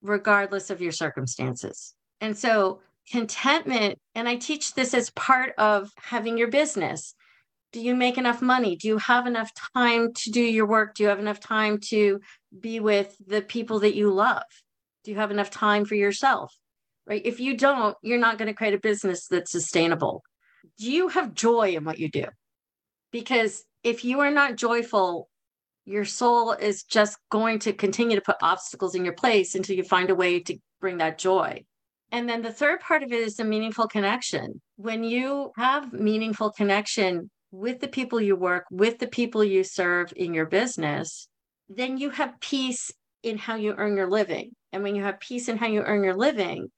regardless 0.03 0.71
of 0.71 0.81
your 0.81 0.93
circumstances. 0.93 1.95
And 2.21 2.37
so, 2.37 2.81
contentment, 3.11 3.99
and 4.15 4.29
I 4.29 4.37
teach 4.37 4.75
this 4.75 4.95
as 4.95 5.11
part 5.11 5.55
of 5.59 5.91
having 5.99 6.39
your 6.39 6.49
business. 6.49 7.15
Do 7.73 7.81
you 7.81 7.95
make 7.95 8.17
enough 8.17 8.41
money? 8.41 8.77
Do 8.77 8.89
you 8.89 8.99
have 8.99 9.27
enough 9.27 9.51
time 9.75 10.13
to 10.15 10.31
do 10.31 10.41
your 10.41 10.67
work? 10.67 10.95
Do 10.95 11.03
you 11.03 11.09
have 11.11 11.19
enough 11.19 11.41
time 11.41 11.79
to 11.89 12.21
be 12.59 12.81
with 12.81 13.15
the 13.27 13.43
people 13.43 13.81
that 13.81 13.95
you 13.95 14.11
love? 14.11 14.43
Do 15.05 15.11
you 15.11 15.19
have 15.19 15.31
enough 15.31 15.51
time 15.51 15.85
for 15.85 15.95
yourself? 15.95 16.55
Right? 17.07 17.23
If 17.25 17.41
you 17.41 17.57
don't, 17.57 17.97
you're 18.03 18.19
not 18.19 18.39
going 18.39 18.49
to 18.49 18.55
create 18.55 18.75
a 18.75 18.81
business 18.81 19.27
that's 19.27 19.53
sustainable. 19.53 20.23
Do 20.79 20.91
you 20.91 21.09
have 21.09 21.35
joy 21.35 21.75
in 21.75 21.85
what 21.85 21.99
you 21.99 22.11
do? 22.11 22.25
Because 23.13 23.65
if 23.83 24.05
you 24.05 24.21
are 24.21 24.31
not 24.31 24.57
joyful, 24.57 25.29
your 25.89 26.05
soul 26.05 26.53
is 26.53 26.83
just 26.83 27.17
going 27.31 27.59
to 27.61 27.73
continue 27.73 28.15
to 28.15 28.23
put 28.23 28.37
obstacles 28.43 28.95
in 28.95 29.05
your 29.05 29.15
place 29.15 29.55
until 29.55 29.75
you 29.75 29.83
find 29.83 30.11
a 30.11 30.15
way 30.15 30.39
to 30.39 30.59
bring 30.83 30.99
that 30.99 31.17
joy. 31.17 31.65
And 32.13 32.29
then 32.29 32.43
the 32.43 32.53
third 32.53 32.81
part 32.81 33.03
of 33.03 33.11
it 33.11 33.21
is 33.21 33.37
the 33.37 33.45
meaningful 33.45 33.89
connection. 33.89 34.61
When 34.77 35.03
you 35.03 35.51
have 35.57 35.93
meaningful 35.95 36.51
connection 36.53 37.31
with 37.53 37.81
the 37.81 37.89
people 37.89 38.21
you 38.21 38.37
work, 38.37 38.65
with 38.71 38.99
the 38.99 39.07
people 39.07 39.43
you 39.43 39.65
serve 39.65 40.13
in 40.15 40.35
your 40.35 40.45
business, 40.45 41.27
then 41.71 41.97
you 41.97 42.11
have 42.11 42.39
peace 42.41 42.91
in 43.23 43.39
how 43.39 43.57
you 43.57 43.75
earn 43.79 43.97
your 43.97 44.11
living. 44.11 44.51
And 44.75 44.83
when 44.83 44.95
you 44.95 45.03
have 45.03 45.21
peace 45.21 45.49
in 45.49 45.57
how 45.57 45.69
you 45.69 45.81
earn 45.81 46.05
your 46.05 46.17
living, 46.17 46.71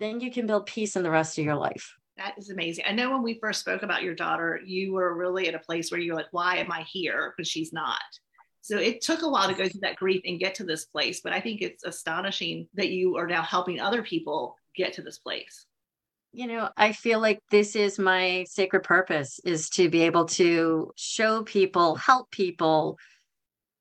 then 0.00 0.20
you 0.20 0.30
can 0.30 0.46
build 0.46 0.64
peace 0.64 0.96
in 0.96 1.02
the 1.02 1.10
rest 1.10 1.38
of 1.38 1.44
your 1.44 1.56
life. 1.56 1.94
That 2.16 2.34
is 2.38 2.48
amazing. 2.48 2.84
I 2.88 2.92
know 2.92 3.10
when 3.10 3.22
we 3.22 3.38
first 3.40 3.60
spoke 3.60 3.82
about 3.82 4.02
your 4.02 4.14
daughter, 4.14 4.58
you 4.64 4.94
were 4.94 5.16
really 5.16 5.48
at 5.48 5.54
a 5.54 5.58
place 5.58 5.90
where 5.90 6.00
you're 6.00 6.16
like, 6.16 6.32
why 6.32 6.56
am 6.56 6.72
I 6.72 6.86
here? 6.90 7.34
But 7.36 7.46
she's 7.46 7.72
not. 7.72 8.00
So 8.64 8.78
it 8.78 9.02
took 9.02 9.20
a 9.20 9.28
while 9.28 9.46
to 9.46 9.54
go 9.54 9.68
through 9.68 9.82
that 9.82 9.96
grief 9.96 10.22
and 10.24 10.40
get 10.40 10.54
to 10.54 10.64
this 10.64 10.86
place. 10.86 11.20
But 11.20 11.34
I 11.34 11.40
think 11.40 11.60
it's 11.60 11.84
astonishing 11.84 12.66
that 12.72 12.88
you 12.88 13.18
are 13.18 13.26
now 13.26 13.42
helping 13.42 13.78
other 13.78 14.02
people 14.02 14.56
get 14.74 14.94
to 14.94 15.02
this 15.02 15.18
place. 15.18 15.66
You 16.32 16.46
know, 16.46 16.70
I 16.74 16.92
feel 16.92 17.20
like 17.20 17.40
this 17.50 17.76
is 17.76 17.98
my 17.98 18.46
sacred 18.48 18.82
purpose 18.82 19.38
is 19.44 19.68
to 19.70 19.90
be 19.90 20.00
able 20.04 20.24
to 20.40 20.92
show 20.96 21.42
people, 21.42 21.96
help 21.96 22.30
people 22.30 22.96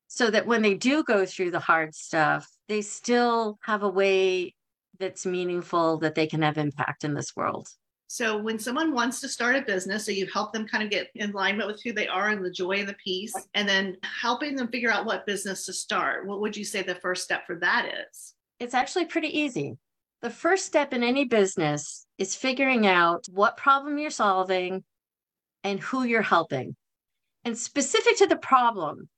so 0.09 0.29
that 0.29 0.47
when 0.47 0.61
they 0.61 0.73
do 0.73 1.01
go 1.01 1.25
through 1.25 1.51
the 1.51 1.61
hard 1.61 1.95
stuff, 1.95 2.45
they 2.67 2.81
still 2.81 3.59
have 3.63 3.83
a 3.83 3.89
way 3.89 4.53
that's 4.99 5.25
meaningful 5.25 5.99
that 5.99 6.13
they 6.13 6.27
can 6.27 6.41
have 6.41 6.57
impact 6.57 7.05
in 7.05 7.13
this 7.13 7.37
world. 7.37 7.69
So 8.13 8.37
when 8.37 8.59
someone 8.59 8.93
wants 8.93 9.19
to 9.21 9.27
start 9.27 9.55
a 9.55 9.63
business, 9.63 10.05
so 10.05 10.11
you 10.11 10.27
help 10.31 10.53
them 10.53 10.67
kind 10.67 10.83
of 10.83 10.91
get 10.91 11.09
in 11.15 11.31
alignment 11.31 11.65
with 11.67 11.81
who 11.81 11.93
they 11.93 12.07
are 12.07 12.29
and 12.29 12.45
the 12.45 12.51
joy 12.51 12.73
and 12.73 12.87
the 12.87 12.93
peace, 13.03 13.33
and 13.55 13.67
then 13.67 13.97
helping 14.03 14.55
them 14.55 14.67
figure 14.67 14.91
out 14.91 15.07
what 15.07 15.25
business 15.25 15.65
to 15.65 15.73
start. 15.73 16.27
What 16.27 16.39
would 16.39 16.55
you 16.55 16.63
say 16.63 16.83
the 16.83 16.93
first 16.93 17.23
step 17.23 17.47
for 17.47 17.55
that 17.55 17.91
is? 18.11 18.35
It's 18.59 18.75
actually 18.75 19.05
pretty 19.05 19.35
easy. 19.39 19.79
The 20.21 20.29
first 20.29 20.67
step 20.67 20.93
in 20.93 21.01
any 21.01 21.25
business 21.25 22.05
is 22.19 22.35
figuring 22.35 22.85
out 22.85 23.25
what 23.31 23.57
problem 23.57 23.97
you're 23.97 24.11
solving 24.11 24.83
and 25.63 25.79
who 25.79 26.03
you're 26.03 26.21
helping. 26.21 26.75
And 27.45 27.57
specific 27.57 28.19
to 28.19 28.27
the 28.27 28.37
problem, 28.37 29.09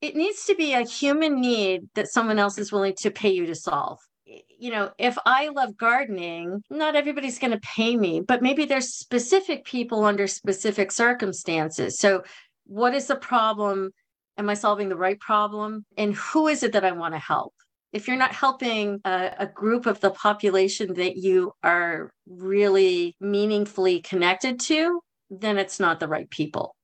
it 0.00 0.14
needs 0.14 0.44
to 0.44 0.54
be 0.54 0.72
a 0.72 0.86
human 0.86 1.40
need 1.40 1.88
that 1.96 2.12
someone 2.12 2.38
else 2.38 2.58
is 2.58 2.70
willing 2.70 2.94
to 2.98 3.10
pay 3.10 3.30
you 3.30 3.46
to 3.46 3.56
solve 3.56 3.98
you 4.26 4.70
know 4.70 4.90
if 4.98 5.16
i 5.24 5.48
love 5.48 5.76
gardening 5.76 6.62
not 6.68 6.96
everybody's 6.96 7.38
going 7.38 7.52
to 7.52 7.60
pay 7.60 7.96
me 7.96 8.20
but 8.20 8.42
maybe 8.42 8.64
there's 8.64 8.94
specific 8.94 9.64
people 9.64 10.04
under 10.04 10.26
specific 10.26 10.92
circumstances. 10.92 11.98
So 11.98 12.22
what 12.64 12.94
is 12.94 13.06
the 13.06 13.16
problem? 13.16 13.90
Am 14.38 14.48
i 14.50 14.54
solving 14.54 14.88
the 14.88 14.96
right 14.96 15.18
problem? 15.18 15.84
And 15.96 16.14
who 16.14 16.48
is 16.48 16.62
it 16.62 16.72
that 16.72 16.84
i 16.84 16.92
want 16.92 17.14
to 17.14 17.18
help? 17.18 17.54
If 17.92 18.08
you're 18.08 18.16
not 18.16 18.32
helping 18.32 19.00
a, 19.04 19.32
a, 19.38 19.46
group 19.46 19.86
of 19.86 20.00
the 20.00 20.10
population 20.10 20.94
that 20.94 21.16
you 21.16 21.52
are 21.62 22.10
really 22.26 23.16
meaningfully 23.20 24.00
connected 24.00 24.60
to, 24.60 25.00
then 25.30 25.56
it's 25.56 25.80
not 25.80 26.00
the 26.00 26.08
right 26.08 26.28
people. 26.28 26.76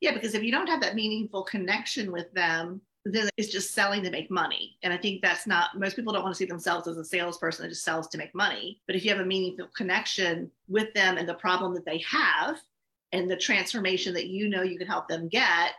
Yeah, 0.00 0.12
because 0.12 0.34
if 0.34 0.42
you 0.42 0.52
don't 0.52 0.68
have 0.68 0.82
that 0.82 0.94
meaningful 0.94 1.42
connection 1.42 2.12
with 2.12 2.32
them, 2.32 2.80
it's 3.04 3.52
just 3.52 3.72
selling 3.72 4.02
to 4.04 4.10
make 4.10 4.30
money. 4.30 4.76
And 4.82 4.92
I 4.92 4.96
think 4.96 5.22
that's 5.22 5.46
not, 5.46 5.78
most 5.78 5.96
people 5.96 6.12
don't 6.12 6.22
want 6.22 6.34
to 6.34 6.38
see 6.38 6.44
themselves 6.44 6.86
as 6.86 6.96
a 6.96 7.04
salesperson 7.04 7.64
that 7.64 7.70
just 7.70 7.84
sells 7.84 8.08
to 8.08 8.18
make 8.18 8.34
money. 8.34 8.80
But 8.86 8.96
if 8.96 9.04
you 9.04 9.10
have 9.10 9.20
a 9.20 9.24
meaningful 9.24 9.68
connection 9.76 10.50
with 10.68 10.92
them 10.94 11.18
and 11.18 11.28
the 11.28 11.34
problem 11.34 11.74
that 11.74 11.84
they 11.84 11.98
have 11.98 12.60
and 13.12 13.30
the 13.30 13.36
transformation 13.36 14.14
that 14.14 14.28
you 14.28 14.48
know 14.48 14.62
you 14.62 14.78
can 14.78 14.86
help 14.86 15.08
them 15.08 15.28
get, 15.28 15.72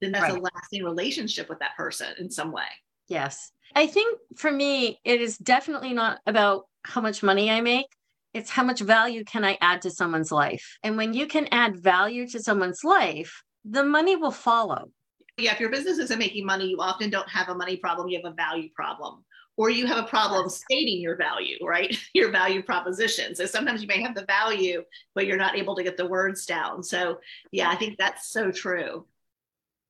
then 0.00 0.12
that's 0.12 0.32
right. 0.32 0.38
a 0.38 0.42
lasting 0.54 0.84
relationship 0.84 1.48
with 1.48 1.58
that 1.60 1.76
person 1.76 2.08
in 2.18 2.30
some 2.30 2.52
way. 2.52 2.64
Yes. 3.08 3.52
I 3.74 3.86
think 3.86 4.18
for 4.36 4.50
me, 4.50 5.00
it 5.04 5.20
is 5.20 5.38
definitely 5.38 5.92
not 5.92 6.18
about 6.26 6.66
how 6.82 7.00
much 7.00 7.22
money 7.22 7.50
I 7.50 7.60
make. 7.60 7.86
It's 8.34 8.50
how 8.50 8.64
much 8.64 8.80
value 8.80 9.24
can 9.24 9.44
I 9.44 9.56
add 9.60 9.82
to 9.82 9.90
someone's 9.90 10.32
life. 10.32 10.78
And 10.82 10.96
when 10.96 11.14
you 11.14 11.26
can 11.26 11.48
add 11.52 11.80
value 11.80 12.28
to 12.28 12.42
someone's 12.42 12.84
life, 12.84 13.42
the 13.64 13.84
money 13.84 14.16
will 14.16 14.30
follow. 14.30 14.90
Yeah, 15.38 15.52
if 15.52 15.60
your 15.60 15.70
business 15.70 15.98
isn't 15.98 16.18
making 16.18 16.46
money, 16.46 16.66
you 16.66 16.78
often 16.80 17.10
don't 17.10 17.28
have 17.28 17.48
a 17.48 17.54
money 17.54 17.76
problem, 17.76 18.08
you 18.08 18.20
have 18.22 18.32
a 18.32 18.34
value 18.34 18.70
problem. 18.74 19.24
Or 19.58 19.70
you 19.70 19.86
have 19.86 19.96
a 19.96 20.06
problem 20.06 20.50
stating 20.50 21.00
your 21.00 21.16
value, 21.16 21.56
right? 21.62 21.96
Your 22.12 22.30
value 22.30 22.62
proposition. 22.62 23.34
So 23.34 23.46
sometimes 23.46 23.80
you 23.80 23.88
may 23.88 24.02
have 24.02 24.14
the 24.14 24.26
value, 24.26 24.84
but 25.14 25.26
you're 25.26 25.38
not 25.38 25.56
able 25.56 25.74
to 25.76 25.82
get 25.82 25.96
the 25.96 26.06
words 26.06 26.44
down. 26.44 26.82
So, 26.82 27.20
yeah, 27.52 27.70
I 27.70 27.76
think 27.76 27.96
that's 27.96 28.28
so 28.28 28.52
true. 28.52 29.06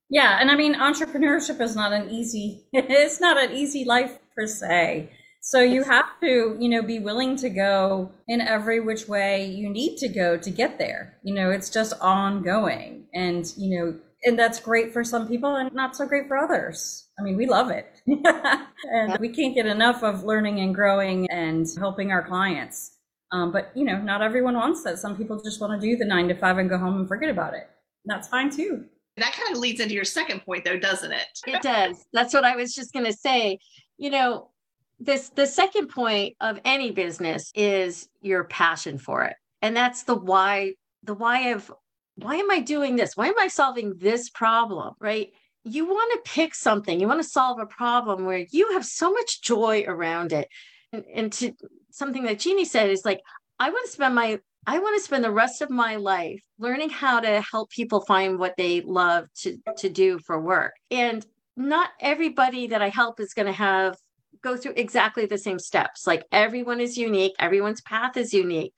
Yeah, 0.09 0.39
and 0.41 0.53
I 0.53 0.57
mean 0.57 0.77
entrepreneurship 0.77 1.61
is 1.61 1.75
not 1.75 1.93
an 1.93 2.11
easy 2.11 2.63
it's 2.73 3.21
not 3.21 3.37
an 3.43 3.57
easy 3.57 3.85
life 3.85 4.19
per 4.37 4.47
se. 4.47 5.11
So 5.41 5.61
you 5.61 5.85
have 5.85 6.19
to, 6.23 6.57
you 6.59 6.69
know, 6.69 6.83
be 6.83 6.99
willing 6.99 7.37
to 7.37 7.49
go 7.49 8.11
in 8.27 8.41
every 8.41 8.81
which 8.81 9.07
way 9.07 9.47
you 9.47 9.69
need 9.71 9.97
to 9.99 10.09
go 10.09 10.37
to 10.37 10.51
get 10.51 10.79
there. 10.79 11.19
You 11.23 11.35
know, 11.35 11.51
it's 11.51 11.71
just 11.71 11.93
ongoing. 12.01 13.05
And, 13.15 13.53
you 13.57 13.79
know, 13.79 13.99
and 14.27 14.39
that's 14.39 14.61
great 14.61 14.93
for 14.93 15.05
some 15.05 15.27
people 15.27 15.57
and 15.57 15.73
not 15.73 15.97
so 15.97 16.05
great 16.05 16.27
for 16.27 16.37
others. 16.37 17.09
I 17.19 17.23
mean, 17.23 17.37
we 17.37 17.47
love 17.47 17.71
it. 17.71 17.87
and 18.07 19.17
we 19.19 19.29
can't 19.29 19.55
get 19.55 19.67
enough 19.67 20.03
of 20.03 20.25
learning 20.25 20.61
and 20.61 20.75
growing 20.75 21.31
and 21.31 21.67
helping 21.79 22.11
our 22.11 22.27
clients. 22.27 22.99
Um, 23.33 23.53
but, 23.53 23.71
you 23.75 23.85
know, 23.85 24.01
not 24.01 24.23
everyone 24.23 24.55
wants 24.55 24.83
that. 24.85 24.99
Some 24.99 25.17
people 25.17 25.41
just 25.43 25.61
want 25.61 25.81
to 25.81 25.87
do 25.87 25.97
the 25.97 26.05
nine 26.05 26.29
to 26.29 26.35
five 26.35 26.59
and 26.59 26.69
go 26.69 26.77
home 26.77 26.99
and 26.99 27.09
forget 27.09 27.31
about 27.31 27.55
it. 27.55 27.71
That's 28.05 28.29
fine 28.29 28.51
too. 28.51 28.85
That 29.17 29.33
kind 29.33 29.53
of 29.53 29.59
leads 29.59 29.81
into 29.81 29.95
your 29.95 30.05
second 30.05 30.45
point, 30.45 30.65
though, 30.65 30.79
doesn't 30.79 31.13
it? 31.13 31.27
it 31.47 31.63
does. 31.63 32.05
That's 32.13 32.35
what 32.35 32.45
I 32.45 32.55
was 32.55 32.75
just 32.75 32.93
going 32.93 33.07
to 33.07 33.13
say. 33.13 33.59
You 33.97 34.11
know, 34.11 34.51
this 34.99 35.31
the 35.31 35.47
second 35.47 35.89
point 35.89 36.37
of 36.41 36.61
any 36.65 36.91
business 36.91 37.51
is 37.55 38.09
your 38.21 38.45
passion 38.45 38.99
for 38.99 39.25
it, 39.25 39.37
and 39.63 39.75
that's 39.75 40.03
the 40.03 40.15
why. 40.15 40.75
The 41.05 41.15
why 41.15 41.51
of 41.51 41.73
why 42.17 42.37
am 42.37 42.51
I 42.51 42.61
doing 42.61 42.97
this? 42.97 43.17
Why 43.17 43.29
am 43.29 43.39
I 43.39 43.49
solving 43.49 43.95
this 43.99 44.31
problem? 44.31 44.95
Right? 45.01 45.31
You 45.65 45.87
want 45.87 46.13
to 46.13 46.31
pick 46.31 46.55
something. 46.55 47.01
You 47.01 47.09
want 47.09 47.23
to 47.23 47.29
solve 47.29 47.59
a 47.59 47.67
problem 47.67 48.25
where 48.25 48.45
you 48.51 48.73
have 48.73 48.85
so 48.85 49.13
much 49.13 49.43
joy 49.43 49.85
around 49.87 50.33
it, 50.33 50.49
and, 50.93 51.05
and 51.13 51.33
to 51.35 51.53
something 51.91 52.25
that 52.25 52.39
Jeannie 52.39 52.65
said 52.65 52.91
is 52.91 53.05
like, 53.05 53.21
I 53.59 53.71
want 53.71 53.87
to 53.87 53.93
spend 53.93 54.15
my 54.15 54.39
I 54.67 54.81
want 54.81 54.99
to 54.99 55.05
spend 55.05 55.23
the 55.23 55.31
rest 55.31 55.63
of 55.63 55.71
my 55.71 55.95
life 55.97 56.43
learning 56.59 56.91
how 56.91 57.21
to 57.21 57.41
help 57.41 57.71
people 57.71 58.01
find 58.01 58.37
what 58.37 58.57
they 58.57 58.81
love 58.81 59.29
to, 59.43 59.59
to 59.79 59.89
do 59.89 60.19
for 60.19 60.41
work. 60.41 60.73
And 60.91 61.25
not 61.57 61.91
everybody 62.01 62.67
that 62.69 62.83
I 62.83 62.89
help 62.89 63.21
is 63.21 63.33
going 63.33 63.47
to 63.47 63.53
have 63.53 63.97
go 64.43 64.57
through 64.57 64.75
exactly 64.77 65.27
the 65.27 65.39
same 65.39 65.61
steps. 65.61 66.07
Like 66.07 66.25
everyone 66.33 66.81
is 66.81 66.99
unique, 66.99 67.35
everyone's 67.39 67.81
path 67.81 68.17
is 68.17 68.35
unique. 68.35 68.75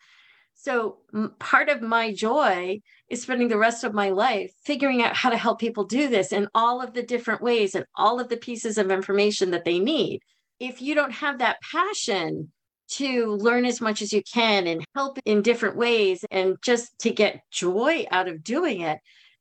So 0.60 0.98
m- 1.14 1.34
part 1.38 1.68
of 1.68 1.82
my 1.82 2.12
joy 2.12 2.80
is 3.08 3.22
spending 3.22 3.46
the 3.46 3.56
rest 3.56 3.84
of 3.84 3.94
my 3.94 4.10
life 4.10 4.50
figuring 4.64 5.02
out 5.02 5.14
how 5.14 5.30
to 5.30 5.36
help 5.36 5.60
people 5.60 5.84
do 5.84 6.08
this 6.08 6.32
in 6.32 6.48
all 6.52 6.82
of 6.82 6.94
the 6.94 7.02
different 7.02 7.40
ways 7.40 7.76
and 7.76 7.86
all 7.94 8.18
of 8.18 8.28
the 8.28 8.36
pieces 8.36 8.76
of 8.76 8.90
information 8.90 9.52
that 9.52 9.64
they 9.64 9.78
need. 9.78 10.20
If 10.58 10.82
you 10.82 10.96
don't 10.96 11.12
have 11.12 11.38
that 11.38 11.58
passion, 11.62 12.50
to 12.88 13.36
learn 13.36 13.66
as 13.66 13.80
much 13.80 14.00
as 14.00 14.12
you 14.12 14.22
can 14.22 14.66
and 14.66 14.82
help 14.94 15.18
in 15.24 15.42
different 15.42 15.76
ways 15.76 16.24
and 16.30 16.56
just 16.62 16.98
to 17.00 17.10
get 17.10 17.42
joy 17.50 18.06
out 18.10 18.28
of 18.28 18.42
doing 18.42 18.80
it, 18.80 18.98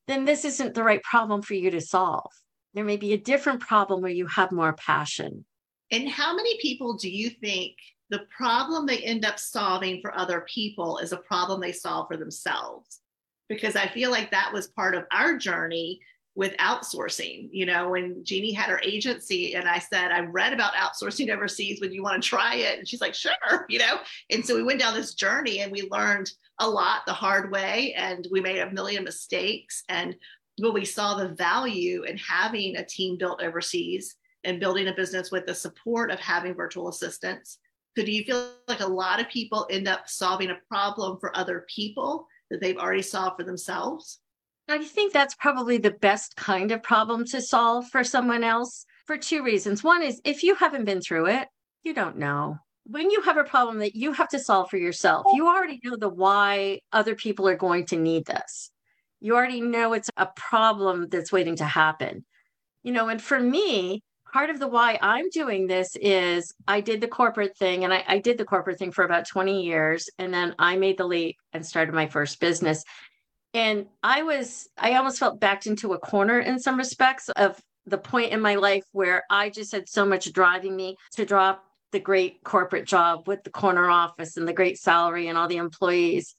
then 0.08 0.26
this 0.26 0.44
isn't 0.46 0.74
the 0.74 0.84
right 0.84 1.02
problem 1.04 1.42
for 1.42 1.54
you 1.54 1.72
to 1.72 1.82
solve. 1.82 2.30
There 2.74 2.84
may 2.84 2.98
be 2.98 3.14
a 3.14 3.18
different 3.18 3.62
problem 3.62 4.02
where 4.02 4.12
you 4.12 4.28
have 4.28 4.52
more 4.52 4.74
passion. 4.74 5.46
And 5.92 6.10
how 6.10 6.36
many 6.36 6.60
people 6.62 6.98
do 6.98 7.10
you 7.10 7.30
think 7.30 7.76
the 8.10 8.26
problem 8.36 8.86
they 8.86 9.00
end 9.00 9.26
up 9.26 9.40
solving 9.40 10.02
for 10.02 10.18
other 10.18 10.46
people 10.54 10.98
is 11.00 11.12
a 11.12 11.18
problem 11.18 11.60
they 11.60 11.72
solve 11.72 12.08
for 12.08 12.18
themselves? 12.18 13.02
Because 13.50 13.76
I 13.76 13.88
feel 13.88 14.12
like 14.12 14.32
that 14.32 14.52
was 14.54 14.68
part 14.68 14.96
of 14.96 15.06
our 15.12 15.38
journey 15.38 16.00
with 16.38 16.56
outsourcing. 16.58 17.50
You 17.52 17.66
know, 17.66 17.90
when 17.90 18.24
Jeannie 18.24 18.54
had 18.54 18.70
her 18.70 18.80
agency 18.84 19.56
and 19.56 19.68
I 19.68 19.80
said, 19.80 20.12
I 20.12 20.20
read 20.20 20.54
about 20.54 20.74
outsourcing 20.74 21.34
overseas. 21.34 21.82
Would 21.82 21.94
you 21.94 22.04
want 22.04 22.22
to 22.22 22.30
try 22.30 22.56
it? 22.56 22.78
And 22.78 22.88
she's 22.88 23.02
like, 23.02 23.16
sure, 23.16 23.32
you 23.70 23.80
know. 23.80 23.98
And 24.30 24.46
so 24.46 24.56
we 24.56 24.64
went 24.64 24.80
down 24.80 24.94
this 24.94 25.16
journey 25.16 25.62
and 25.62 25.72
we 25.72 25.90
learned 25.90 26.30
a 26.60 26.70
lot 26.70 27.02
the 27.08 27.14
hard 27.14 27.52
way 27.52 27.94
and 27.98 28.28
we 28.32 28.40
made 28.40 28.60
a 28.60 28.72
million 28.72 29.04
mistakes. 29.04 29.84
And 29.90 30.16
but 30.60 30.74
we 30.74 30.86
saw 30.86 31.16
the 31.16 31.30
value 31.30 32.04
in 32.04 32.18
having 32.18 32.78
a 32.78 32.86
team 32.86 33.18
built 33.18 33.42
overseas 33.42 34.16
and 34.44 34.60
building 34.60 34.88
a 34.88 34.94
business 34.94 35.32
with 35.32 35.46
the 35.46 35.56
support 35.56 36.12
of 36.12 36.20
having 36.20 36.54
virtual 36.54 36.90
assistants. 36.90 37.58
So 37.98 38.06
do 38.06 38.12
you 38.12 38.24
feel 38.26 38.52
like 38.68 38.82
a 38.82 38.86
lot 38.88 39.20
of 39.20 39.28
people 39.28 39.66
end 39.72 39.88
up 39.88 40.08
solving 40.08 40.52
a 40.52 40.60
problem 40.70 41.18
for 41.20 41.36
other 41.36 41.66
people 41.68 42.28
that 42.52 42.62
they've 42.62 42.78
already 42.78 43.02
solved 43.02 43.38
for 43.38 43.44
themselves? 43.44 44.20
I 44.70 44.84
think 44.84 45.14
that's 45.14 45.34
probably 45.34 45.80
the 45.80 45.90
best 46.00 46.36
kind 46.36 46.72
of 46.72 46.84
problem 46.84 47.26
to 47.26 47.42
solve 47.42 47.90
for 47.90 48.04
someone 48.04 48.44
else 48.44 48.86
for 49.08 49.18
two 49.18 49.42
reasons. 49.42 49.84
One 49.84 50.04
is 50.04 50.22
if 50.24 50.44
you 50.44 50.54
haven't 50.54 50.86
been 50.86 51.02
through 51.02 51.30
it, 51.30 51.48
you 51.82 51.96
don't 51.96 52.18
know. 52.18 52.60
When 52.86 53.10
you 53.10 53.24
have 53.24 53.38
a 53.38 53.44
problem 53.44 53.80
that 53.80 53.96
you 53.96 54.12
have 54.12 54.30
to 54.30 54.40
solve 54.40 54.70
for 54.70 54.78
yourself, 54.78 55.26
you 55.34 55.48
already 55.48 55.80
know 55.84 55.96
the 55.96 56.08
why 56.08 56.82
other 56.94 57.16
people 57.16 57.48
are 57.48 57.58
going 57.58 57.88
to 57.88 57.96
need 57.96 58.28
this. 58.28 58.70
You 59.22 59.36
already 59.36 59.62
know 59.62 59.94
it's 59.94 60.12
a 60.18 60.28
problem 60.36 61.08
that's 61.10 61.32
waiting 61.32 61.56
to 61.56 61.66
happen. 61.66 62.26
You 62.84 62.92
know, 62.92 63.10
and 63.10 63.20
for 63.20 63.40
me, 63.40 64.04
part 64.34 64.50
of 64.50 64.60
the 64.60 64.68
why 64.68 65.00
I'm 65.02 65.30
doing 65.30 65.68
this 65.68 65.96
is 65.96 66.54
I 66.68 66.82
did 66.82 67.02
the 67.02 67.08
corporate 67.08 67.58
thing 67.58 67.84
and 67.84 67.94
I, 67.94 68.04
I 68.08 68.18
did 68.20 68.38
the 68.38 68.46
corporate 68.46 68.80
thing 68.80 68.92
for 68.92 69.04
about 69.04 69.28
20 69.28 69.64
years. 69.64 70.10
And 70.18 70.34
then 70.34 70.56
I 70.60 70.78
made 70.78 70.98
the 70.98 71.08
leap 71.08 71.38
and 71.54 71.66
started 71.66 71.94
my 71.94 72.08
first 72.08 72.40
business. 72.40 72.84
And 73.54 73.88
I 74.04 74.24
was, 74.24 74.68
I 74.78 74.96
almost 74.96 75.20
felt 75.20 75.40
backed 75.40 75.68
into 75.68 75.94
a 75.94 76.00
corner 76.00 76.40
in 76.40 76.60
some 76.60 76.78
respects 76.78 77.30
of 77.30 77.60
the 77.86 77.98
point 77.98 78.32
in 78.32 78.42
my 78.42 78.56
life 78.56 78.84
where 78.92 79.24
I 79.30 79.50
just 79.50 79.72
had 79.72 79.88
so 79.88 80.06
much 80.06 80.32
driving 80.34 80.76
me 80.76 80.98
to 81.16 81.26
drop 81.26 81.64
the 81.92 82.00
great 82.00 82.44
corporate 82.44 82.86
job 82.86 83.28
with 83.28 83.44
the 83.44 83.50
corner 83.50 83.90
office 83.90 84.36
and 84.36 84.48
the 84.48 84.54
great 84.54 84.78
salary 84.78 85.28
and 85.28 85.38
all 85.38 85.48
the 85.48 85.58
employees. 85.58 86.36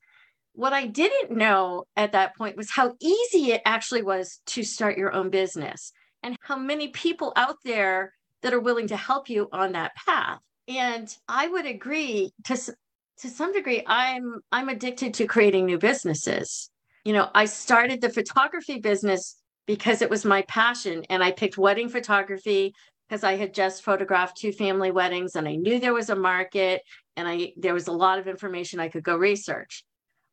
What 0.52 0.74
I 0.74 0.86
didn't 0.86 1.36
know 1.36 1.84
at 1.96 2.12
that 2.12 2.36
point 2.36 2.56
was 2.56 2.70
how 2.70 2.94
easy 3.00 3.52
it 3.52 3.62
actually 3.64 4.02
was 4.02 4.40
to 4.46 4.62
start 4.62 4.98
your 4.98 5.12
own 5.12 5.30
business 5.30 5.92
and 6.22 6.36
how 6.40 6.56
many 6.56 6.88
people 6.88 7.32
out 7.36 7.56
there 7.64 8.12
that 8.42 8.54
are 8.54 8.60
willing 8.60 8.88
to 8.88 8.96
help 8.96 9.28
you 9.28 9.48
on 9.52 9.72
that 9.72 9.92
path. 10.06 10.40
And 10.66 11.14
I 11.28 11.48
would 11.48 11.66
agree 11.66 12.32
to 12.44 12.56
to 13.18 13.28
some 13.28 13.52
degree 13.52 13.82
I'm 13.86 14.40
I'm 14.52 14.68
addicted 14.68 15.14
to 15.14 15.26
creating 15.26 15.66
new 15.66 15.78
businesses 15.78 16.70
you 17.08 17.14
know, 17.14 17.30
I 17.34 17.46
started 17.46 18.02
the 18.02 18.10
photography 18.10 18.80
business 18.80 19.36
because 19.66 20.02
it 20.02 20.10
was 20.10 20.26
my 20.26 20.42
passion. 20.42 21.04
And 21.08 21.22
I 21.24 21.32
picked 21.32 21.56
wedding 21.56 21.88
photography 21.88 22.74
because 23.08 23.24
I 23.24 23.36
had 23.36 23.54
just 23.54 23.82
photographed 23.82 24.36
two 24.36 24.52
family 24.52 24.90
weddings 24.90 25.34
and 25.34 25.48
I 25.48 25.54
knew 25.54 25.80
there 25.80 25.94
was 25.94 26.10
a 26.10 26.14
market 26.14 26.82
and 27.16 27.26
I 27.26 27.54
there 27.56 27.72
was 27.72 27.88
a 27.88 27.92
lot 27.92 28.18
of 28.18 28.28
information 28.28 28.78
I 28.78 28.90
could 28.90 29.04
go 29.04 29.16
research. 29.16 29.84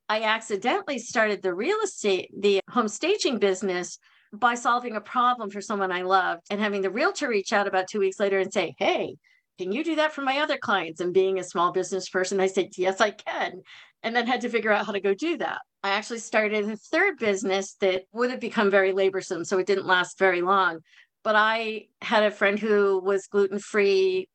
I 0.10 0.24
accidentally 0.24 1.00
started 1.00 1.42
the 1.42 1.54
real 1.54 1.78
estate, 1.82 2.30
the 2.38 2.60
home 2.70 2.90
staging 2.90 3.40
business 3.40 3.98
by 4.40 4.56
solving 4.56 4.96
a 4.96 5.02
problem 5.02 5.50
for 5.50 5.62
someone 5.62 5.92
I 5.92 6.04
loved 6.04 6.44
and 6.50 6.60
having 6.60 6.82
the 6.82 6.90
realtor 6.90 7.28
reach 7.28 7.54
out 7.54 7.68
about 7.68 7.88
two 7.88 8.00
weeks 8.00 8.20
later 8.20 8.40
and 8.40 8.52
say, 8.52 8.76
Hey, 8.78 9.16
can 9.58 9.72
you 9.72 9.84
do 9.84 9.96
that 9.96 10.14
for 10.14 10.22
my 10.22 10.40
other 10.40 10.58
clients? 10.58 11.00
And 11.00 11.14
being 11.14 11.40
a 11.40 11.44
small 11.44 11.72
business 11.72 12.10
person, 12.10 12.40
I 12.40 12.48
said, 12.48 12.70
Yes, 12.78 13.02
I 13.02 13.12
can. 13.12 13.62
And 14.04 14.16
then 14.16 14.28
had 14.28 14.42
to 14.42 14.50
figure 14.50 14.72
out 14.72 14.86
how 14.86 14.92
to 14.92 15.00
go 15.00 15.14
do 15.14 15.38
that. 15.38 15.62
I 15.84 15.90
actually 15.90 16.20
started 16.20 16.70
a 16.70 16.78
third 16.78 17.18
business 17.18 17.76
that 17.82 18.04
would 18.12 18.30
have 18.32 18.40
become 18.40 18.70
very 18.70 18.92
laborsome, 18.92 19.46
so 19.46 19.58
it 19.58 19.68
didn't 19.68 19.88
last 19.88 20.20
very 20.20 20.42
long. 20.42 20.80
But 21.24 21.36
I 21.36 21.88
had 22.02 22.24
a 22.24 22.32
friend 22.32 22.60
who 22.60 23.00
was 23.00 23.28
gluten 23.28 23.60
free 23.60 24.30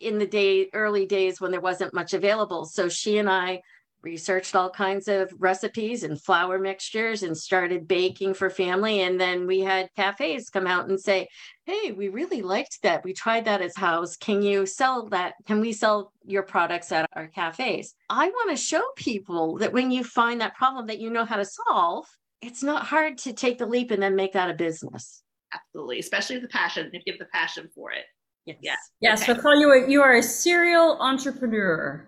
in 0.00 0.18
the 0.18 0.26
day 0.26 0.68
early 0.72 1.06
days 1.06 1.40
when 1.40 1.50
there 1.50 1.60
wasn't 1.60 1.94
much 1.94 2.12
available. 2.12 2.64
So 2.64 2.88
she 2.88 3.18
and 3.18 3.30
I 3.30 3.62
researched 4.04 4.54
all 4.54 4.70
kinds 4.70 5.08
of 5.08 5.32
recipes 5.38 6.04
and 6.04 6.20
flour 6.20 6.58
mixtures 6.58 7.22
and 7.22 7.36
started 7.36 7.88
baking 7.88 8.34
for 8.34 8.50
family. 8.50 9.00
And 9.00 9.20
then 9.20 9.46
we 9.46 9.60
had 9.60 9.88
cafes 9.96 10.50
come 10.50 10.66
out 10.66 10.88
and 10.88 11.00
say, 11.00 11.26
Hey, 11.64 11.92
we 11.92 12.08
really 12.08 12.42
liked 12.42 12.82
that. 12.82 13.02
We 13.04 13.14
tried 13.14 13.46
that 13.46 13.62
as 13.62 13.74
house. 13.74 14.16
Can 14.16 14.42
you 14.42 14.66
sell 14.66 15.08
that? 15.08 15.34
Can 15.46 15.60
we 15.60 15.72
sell 15.72 16.12
your 16.24 16.42
products 16.42 16.92
at 16.92 17.08
our 17.14 17.28
cafes? 17.28 17.94
I 18.10 18.28
want 18.28 18.50
to 18.50 18.56
show 18.56 18.82
people 18.96 19.56
that 19.58 19.72
when 19.72 19.90
you 19.90 20.04
find 20.04 20.40
that 20.40 20.54
problem 20.54 20.86
that 20.88 21.00
you 21.00 21.08
know 21.10 21.24
how 21.24 21.36
to 21.36 21.44
solve, 21.44 22.04
it's 22.42 22.62
not 22.62 22.84
hard 22.84 23.16
to 23.18 23.32
take 23.32 23.58
the 23.58 23.66
leap 23.66 23.90
and 23.90 24.02
then 24.02 24.14
make 24.14 24.34
that 24.34 24.50
a 24.50 24.54
business. 24.54 25.22
Absolutely, 25.52 26.00
especially 26.00 26.38
the 26.38 26.48
passion, 26.48 26.90
if 26.92 27.02
you 27.06 27.12
have 27.14 27.18
the 27.18 27.32
passion 27.32 27.70
for 27.74 27.92
it. 27.92 28.04
Yes. 28.44 28.56
Yeah. 28.60 28.74
Yes. 29.00 29.22
Okay. 29.22 29.34
So 29.34 29.40
call 29.40 29.58
you 29.58 29.72
a, 29.72 29.88
you 29.88 30.02
are 30.02 30.16
a 30.16 30.22
serial 30.22 30.98
entrepreneur. 31.00 32.06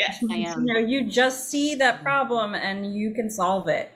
Yes, 0.00 0.24
I 0.30 0.36
am. 0.36 0.66
You 0.66 0.74
know, 0.74 0.80
you 0.80 1.04
just 1.04 1.50
see 1.50 1.74
that 1.76 2.02
problem 2.02 2.54
and 2.54 2.94
you 2.94 3.12
can 3.12 3.30
solve 3.30 3.68
it. 3.68 3.92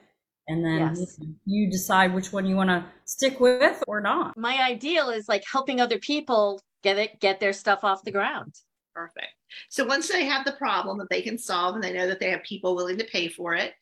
And 0.47 0.63
then 0.63 0.95
yes. 0.95 1.19
you 1.47 1.71
decide 1.71 2.13
which 2.13 2.31
one 2.31 2.45
you 2.45 2.55
want 2.55 2.69
to 2.69 2.85
stick 3.07 3.41
with 3.41 3.83
or 3.89 4.03
not. 4.03 4.37
My 4.37 4.63
ideal 4.63 5.09
is 5.09 5.27
like 5.27 5.43
helping 5.51 5.81
other 5.81 5.99
people 5.99 6.61
get 6.83 6.99
it, 6.99 7.19
get 7.19 7.41
their 7.41 7.55
stuff 7.55 7.83
off 7.83 8.05
the 8.05 8.13
ground. 8.13 8.55
Perfect. 8.95 9.33
So 9.71 9.87
once 9.87 10.09
they 10.09 10.27
have 10.27 10.45
the 10.45 10.53
problem 10.53 10.99
that 10.99 11.09
they 11.09 11.23
can 11.23 11.39
solve 11.39 11.75
and 11.75 11.83
they 11.83 11.95
know 11.95 12.07
that 12.07 12.21
they 12.21 12.31
have 12.31 12.43
people 12.43 12.77
willing 12.77 12.99
to 12.99 13.07
pay 13.07 13.29
for 13.29 13.55
it, 13.55 13.73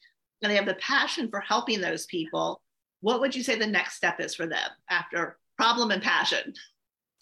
and 0.41 0.51
they 0.51 0.57
have 0.57 0.67
the 0.67 0.75
passion 0.75 1.29
for 1.29 1.41
helping 1.41 1.81
those 1.81 2.07
people, 2.07 2.63
what 3.01 3.21
would 3.21 3.35
you 3.35 3.43
say 3.43 3.57
the 3.59 3.67
next 3.67 3.97
step 3.97 4.21
is 4.21 4.35
for 4.35 4.47
them 4.47 4.71
after 4.89 5.39
problem 5.57 5.91
and 5.91 6.03
passion? 6.03 6.55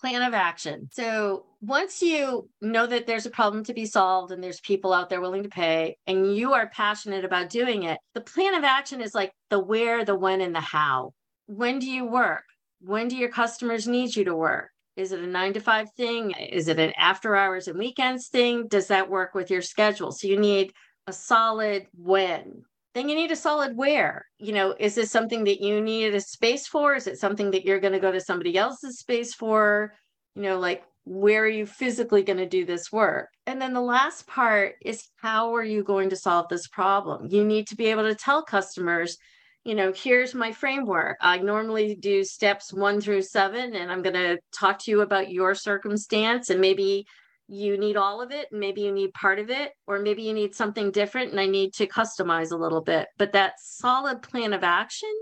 Plan 0.00 0.23
of 0.23 0.35
action. 0.35 0.88
So 0.92 1.47
once 1.61 2.00
you 2.00 2.49
know 2.61 2.87
that 2.87 3.07
there's 3.07 3.26
a 3.26 3.30
problem 3.30 3.64
to 3.64 3.75
be 3.75 3.85
solved 3.85 4.33
and 4.33 4.42
there's 4.42 4.61
people 4.61 4.92
out 4.92 5.11
there 5.11 5.21
willing 5.21 5.42
to 5.42 5.49
pay 5.49 5.97
and 6.07 6.35
you 6.35 6.54
are 6.54 6.71
passionate 6.71 7.25
about 7.25 7.50
doing 7.50 7.83
it, 7.85 7.99
the 8.14 8.21
plan 8.21 8.54
of 8.54 8.64
action 8.64 9.00
is 9.00 9.14
like 9.14 9.33
the 9.50 9.59
where, 9.59 10.04
the 10.04 10.14
when, 10.14 10.40
and 10.40 10.54
the 10.54 10.61
how. 10.61 11.12
When 11.47 11.78
do 11.78 11.87
you 11.87 12.07
work? 12.07 12.45
When 12.80 13.09
do 13.09 13.16
your 13.16 13.28
customers 13.28 13.87
need 13.87 14.16
you 14.16 14.25
to 14.25 14.35
work? 14.35 14.71
Is 14.97 15.12
it 15.12 15.21
a 15.21 15.26
nine 15.26 15.52
to 15.54 15.61
five 15.61 15.88
thing? 15.97 16.33
Is 16.33 16.69
it 16.69 16.78
an 16.78 16.92
after 16.97 17.37
hours 17.37 17.69
and 17.69 17.78
weekends 17.78 18.28
thing? 18.28 18.69
Does 18.69 18.88
that 18.88 19.11
work 19.11 19.35
with 19.35 19.50
your 19.50 19.62
schedule? 19.62 20.12
So 20.12 20.28
you 20.28 20.38
need 20.38 20.73
a 21.07 21.12
solid 21.12 21.87
when 21.95 22.62
then 22.94 23.09
you 23.09 23.14
need 23.14 23.30
a 23.30 23.37
solid 23.37 23.76
where. 23.76 24.26
You 24.38 24.52
know, 24.52 24.75
is 24.78 24.94
this 24.94 25.11
something 25.11 25.44
that 25.44 25.61
you 25.61 25.80
need 25.80 26.14
a 26.14 26.20
space 26.20 26.66
for? 26.66 26.94
Is 26.94 27.06
it 27.06 27.18
something 27.18 27.50
that 27.52 27.64
you're 27.64 27.80
going 27.80 27.92
to 27.92 28.00
go 28.00 28.12
to 28.12 28.20
somebody 28.20 28.56
else's 28.56 28.99
space 28.99 29.35
for? 29.35 29.94
You 30.35 30.42
know, 30.42 30.59
like 30.59 30.82
where 31.04 31.42
are 31.42 31.49
you 31.49 31.66
physically 31.66 32.23
going 32.23 32.38
to 32.38 32.49
do 32.49 32.64
this 32.64 32.92
work? 32.92 33.28
And 33.47 33.61
then 33.61 33.73
the 33.73 33.80
last 33.80 34.26
part 34.26 34.75
is 34.82 35.09
how 35.16 35.54
are 35.54 35.64
you 35.64 35.82
going 35.82 36.11
to 36.11 36.16
solve 36.16 36.49
this 36.49 36.68
problem? 36.68 37.26
You 37.30 37.44
need 37.44 37.68
to 37.68 37.76
be 37.76 37.87
able 37.87 38.04
to 38.04 38.14
tell 38.14 38.44
customers, 38.44 39.16
you 39.64 39.75
know, 39.75 39.92
here's 39.94 40.35
my 40.35 40.52
framework. 40.52 41.16
I 41.20 41.38
normally 41.38 41.94
do 41.94 42.25
steps 42.25 42.73
one 42.73 43.00
through 43.00 43.23
seven, 43.23 43.75
and 43.75 43.90
I'm 43.90 44.02
going 44.02 44.14
to 44.14 44.38
talk 44.59 44.78
to 44.80 44.90
you 44.90 45.00
about 45.00 45.30
your 45.30 45.54
circumstance 45.54 46.50
and 46.50 46.61
maybe 46.61 47.06
you 47.52 47.76
need 47.76 47.97
all 47.97 48.23
of 48.23 48.30
it 48.30 48.47
maybe 48.52 48.80
you 48.80 48.92
need 48.92 49.12
part 49.12 49.40
of 49.40 49.50
it 49.50 49.73
or 49.88 49.99
maybe 49.99 50.23
you 50.23 50.33
need 50.33 50.54
something 50.54 50.92
different 50.92 51.33
and 51.33 51.40
i 51.40 51.47
need 51.47 51.75
to 51.75 51.87
customize 51.87 52.52
a 52.52 52.57
little 52.57 52.80
bit. 52.80 53.09
But 53.19 53.33
that 53.33 53.54
solid 53.61 54.23
plan 54.23 54.52
of 54.52 54.62
action 54.62 55.12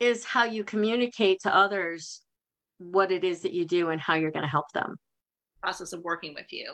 is 0.00 0.24
how 0.24 0.44
you 0.44 0.64
communicate 0.64 1.40
to 1.42 1.54
others 1.54 2.22
what 2.78 3.12
it 3.12 3.22
is 3.22 3.42
that 3.42 3.52
you 3.52 3.64
do 3.64 3.90
and 3.90 4.00
how 4.00 4.14
you're 4.14 4.30
going 4.30 4.44
to 4.44 4.48
help 4.48 4.72
them. 4.72 4.96
Process 5.62 5.92
of 5.92 6.02
working 6.02 6.34
with 6.34 6.52
you. 6.52 6.72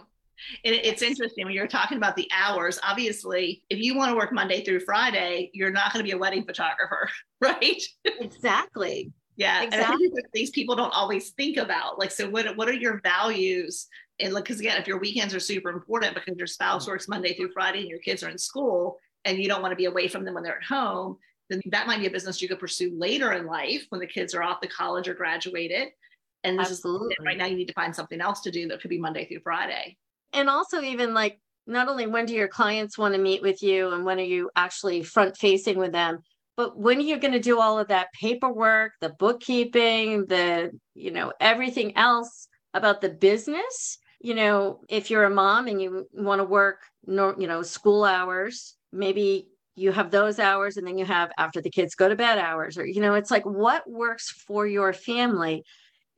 And 0.64 0.75
it's 0.75 1.02
interesting 1.02 1.45
when 1.45 1.55
you're 1.55 1.67
talking 1.67 1.99
about 1.99 2.17
the 2.17 2.26
hours 2.33 2.79
obviously 2.83 3.62
if 3.69 3.79
you 3.79 3.95
want 3.95 4.11
to 4.11 4.17
work 4.17 4.33
monday 4.33 4.64
through 4.64 4.81
friday 4.81 5.50
you're 5.52 5.71
not 5.71 5.93
going 5.93 6.02
to 6.02 6.09
be 6.09 6.17
a 6.17 6.19
wedding 6.19 6.45
photographer 6.45 7.11
right? 7.43 7.83
Exactly 8.07 9.12
yeah 9.40 9.62
exactly. 9.62 10.11
these 10.35 10.50
people 10.50 10.76
don't 10.76 10.92
always 10.94 11.30
think 11.30 11.56
about 11.56 11.99
like 11.99 12.11
so 12.11 12.28
what, 12.28 12.56
what 12.56 12.68
are 12.68 12.75
your 12.75 13.00
values 13.00 13.88
and 14.20 14.35
like 14.35 14.44
because 14.44 14.61
again 14.61 14.80
if 14.80 14.87
your 14.87 14.99
weekends 14.99 15.35
are 15.35 15.40
super 15.40 15.70
important 15.70 16.14
because 16.14 16.37
your 16.37 16.47
spouse 16.47 16.87
works 16.87 17.09
monday 17.09 17.32
through 17.32 17.50
friday 17.52 17.80
and 17.80 17.88
your 17.88 17.99
kids 18.00 18.23
are 18.23 18.28
in 18.28 18.38
school 18.38 18.99
and 19.25 19.38
you 19.38 19.49
don't 19.49 19.62
want 19.62 19.73
to 19.73 19.76
be 19.76 19.87
away 19.87 20.06
from 20.09 20.25
them 20.25 20.35
when 20.35 20.42
they're 20.42 20.59
at 20.59 20.64
home 20.64 21.16
then 21.49 21.61
that 21.66 21.87
might 21.87 22.00
be 22.00 22.06
a 22.06 22.11
business 22.11 22.40
you 22.40 22.49
could 22.49 22.61
pursue 22.61 22.92
later 22.97 23.32
in 23.32 23.47
life 23.47 23.85
when 23.88 24.00
the 24.00 24.06
kids 24.06 24.35
are 24.35 24.42
off 24.42 24.61
to 24.61 24.68
college 24.68 25.09
or 25.09 25.14
graduated 25.14 25.88
and 26.44 26.59
this 26.59 26.70
Absolutely. 26.70 27.09
is 27.18 27.25
right 27.25 27.38
now 27.38 27.47
you 27.47 27.56
need 27.56 27.69
to 27.69 27.75
find 27.75 27.97
something 27.97 28.21
else 28.21 28.41
to 28.43 28.50
do 28.50 28.69
that 28.69 28.80
could 28.82 28.91
be 28.91 28.99
monday 28.99 29.26
through 29.26 29.41
friday 29.41 29.97
and 30.34 30.50
also 30.50 30.82
even 30.82 31.15
like 31.15 31.41
not 31.67 31.88
only 31.88 32.06
when 32.06 32.26
do 32.26 32.34
your 32.34 32.49
clients 32.49 32.99
want 32.99 33.15
to 33.15 33.21
meet 33.21 33.41
with 33.41 33.62
you 33.62 33.91
and 33.93 34.04
when 34.04 34.19
are 34.19 34.23
you 34.23 34.50
actually 34.54 35.02
front 35.02 35.34
facing 35.36 35.78
with 35.78 35.93
them 35.93 36.19
but 36.60 36.78
when 36.78 36.99
are 36.99 37.02
you 37.02 37.18
going 37.18 37.32
to 37.32 37.40
do 37.40 37.60
all 37.60 37.78
of 37.78 37.88
that 37.88 38.08
paperwork 38.12 38.92
the 39.00 39.10
bookkeeping 39.18 40.26
the 40.26 40.70
you 40.94 41.10
know 41.10 41.32
everything 41.40 41.96
else 41.96 42.49
about 42.75 43.00
the 43.00 43.08
business 43.08 43.99
you 44.20 44.34
know, 44.34 44.80
if 44.88 45.10
you're 45.10 45.25
a 45.25 45.30
mom 45.30 45.66
and 45.66 45.80
you 45.80 46.06
want 46.12 46.40
to 46.40 46.44
work, 46.44 46.80
you 47.06 47.34
know, 47.46 47.62
school 47.62 48.04
hours, 48.04 48.76
maybe 48.92 49.49
you 49.76 49.92
have 49.92 50.10
those 50.10 50.38
hours 50.38 50.76
and 50.76 50.86
then 50.86 50.99
you 50.99 51.06
have 51.06 51.30
after 51.38 51.62
the 51.62 51.70
kids 51.70 51.94
go 51.94 52.08
to 52.08 52.16
bed 52.16 52.38
hours, 52.38 52.76
or, 52.76 52.84
you 52.84 53.00
know, 53.00 53.14
it's 53.14 53.30
like 53.30 53.46
what 53.46 53.88
works 53.88 54.30
for 54.46 54.66
your 54.66 54.92
family. 54.92 55.62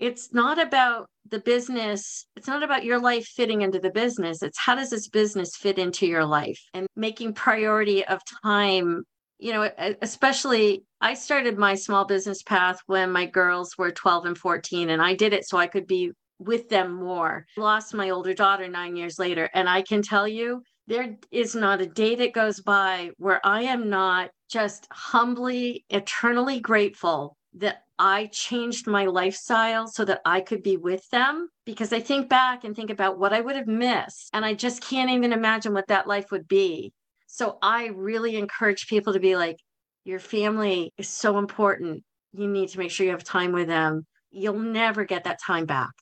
It's 0.01 0.35
not 0.35 0.59
about 0.59 1.07
the 1.31 1.39
business. 1.39 2.27
It's 2.35 2.49
not 2.49 2.65
about 2.65 2.85
your 2.85 2.99
life 2.99 3.25
fitting 3.25 3.63
into 3.63 3.79
the 3.79 3.93
business. 3.93 4.43
It's 4.43 4.59
how 4.59 4.75
does 4.75 4.91
this 4.91 5.09
business 5.09 5.55
fit 5.55 5.79
into 5.79 6.07
your 6.07 6.25
life 6.25 6.59
and 6.75 6.89
making 6.97 7.35
priority 7.35 8.05
of 8.05 8.21
time 8.43 9.05
you 9.39 9.53
know, 9.53 9.69
especially 10.03 10.85
I 11.01 11.15
started 11.15 11.59
my 11.59 11.75
small 11.75 12.05
business 12.05 12.43
path 12.43 12.79
when 12.87 13.11
my 13.11 13.27
girls 13.27 13.77
were 13.77 13.91
12 13.91 14.27
and 14.27 14.39
14, 14.39 14.91
and 14.91 15.03
I 15.03 15.15
did 15.15 15.33
it 15.33 15.49
so 15.49 15.57
I 15.59 15.67
could 15.67 15.87
be 15.87 16.13
with 16.39 16.69
them 16.69 16.95
more. 16.95 17.47
Lost 17.57 17.95
my 17.95 18.11
older 18.11 18.35
daughter 18.35 18.69
nine 18.69 18.97
years 18.97 19.19
later. 19.19 19.49
And 19.55 19.69
I 19.69 19.83
can 19.83 20.03
tell 20.03 20.27
you, 20.27 20.63
there 20.87 21.17
is 21.31 21.55
not 21.55 21.81
a 21.81 21.87
day 21.87 22.15
that 22.17 22.33
goes 22.33 22.61
by 22.61 23.11
where 23.19 23.41
I 23.45 23.63
am 23.63 23.89
not 23.89 24.31
just 24.51 24.87
humbly, 24.91 25.85
eternally 25.91 26.61
grateful 26.61 27.37
that 27.55 27.83
I 27.99 28.27
changed 28.27 28.87
my 28.87 29.07
lifestyle 29.07 29.87
so 29.87 30.05
that 30.05 30.21
I 30.25 30.41
could 30.41 30.63
be 30.63 30.77
with 30.77 31.09
them. 31.11 31.49
Because 31.65 31.93
I 31.93 32.01
think 32.01 32.29
back 32.29 32.65
and 32.65 32.75
think 32.75 32.91
about 32.91 33.19
what 33.19 33.33
I 33.33 33.41
would 33.41 33.57
have 33.57 33.69
missed. 33.69 34.31
And 34.33 34.45
I 34.45 34.55
just 34.55 34.83
can't 34.83 35.11
even 35.11 35.33
imagine 35.33 35.73
what 35.73 35.89
that 35.89 36.09
life 36.09 36.31
would 36.33 36.49
be. 36.49 36.93
So 37.33 37.57
I 37.63 37.87
really 37.87 38.37
encourage 38.37 38.89
people 38.89 39.15
to 39.15 39.19
be 39.19 39.37
like, 39.37 39.57
your 40.05 40.19
family 40.19 40.93
is 40.99 41.09
so 41.09 41.39
important. 41.39 42.05
You 42.35 42.47
need 42.47 42.69
to 42.69 42.79
make 42.79 42.91
sure 42.91 43.07
you 43.07 43.13
have 43.13 43.25
time 43.25 43.53
with 43.53 43.69
them. 43.69 44.07
You'll 44.31 44.59
never 44.59 45.07
get 45.07 45.25
that 45.25 45.41
time 45.41 45.65
back. 45.65 45.93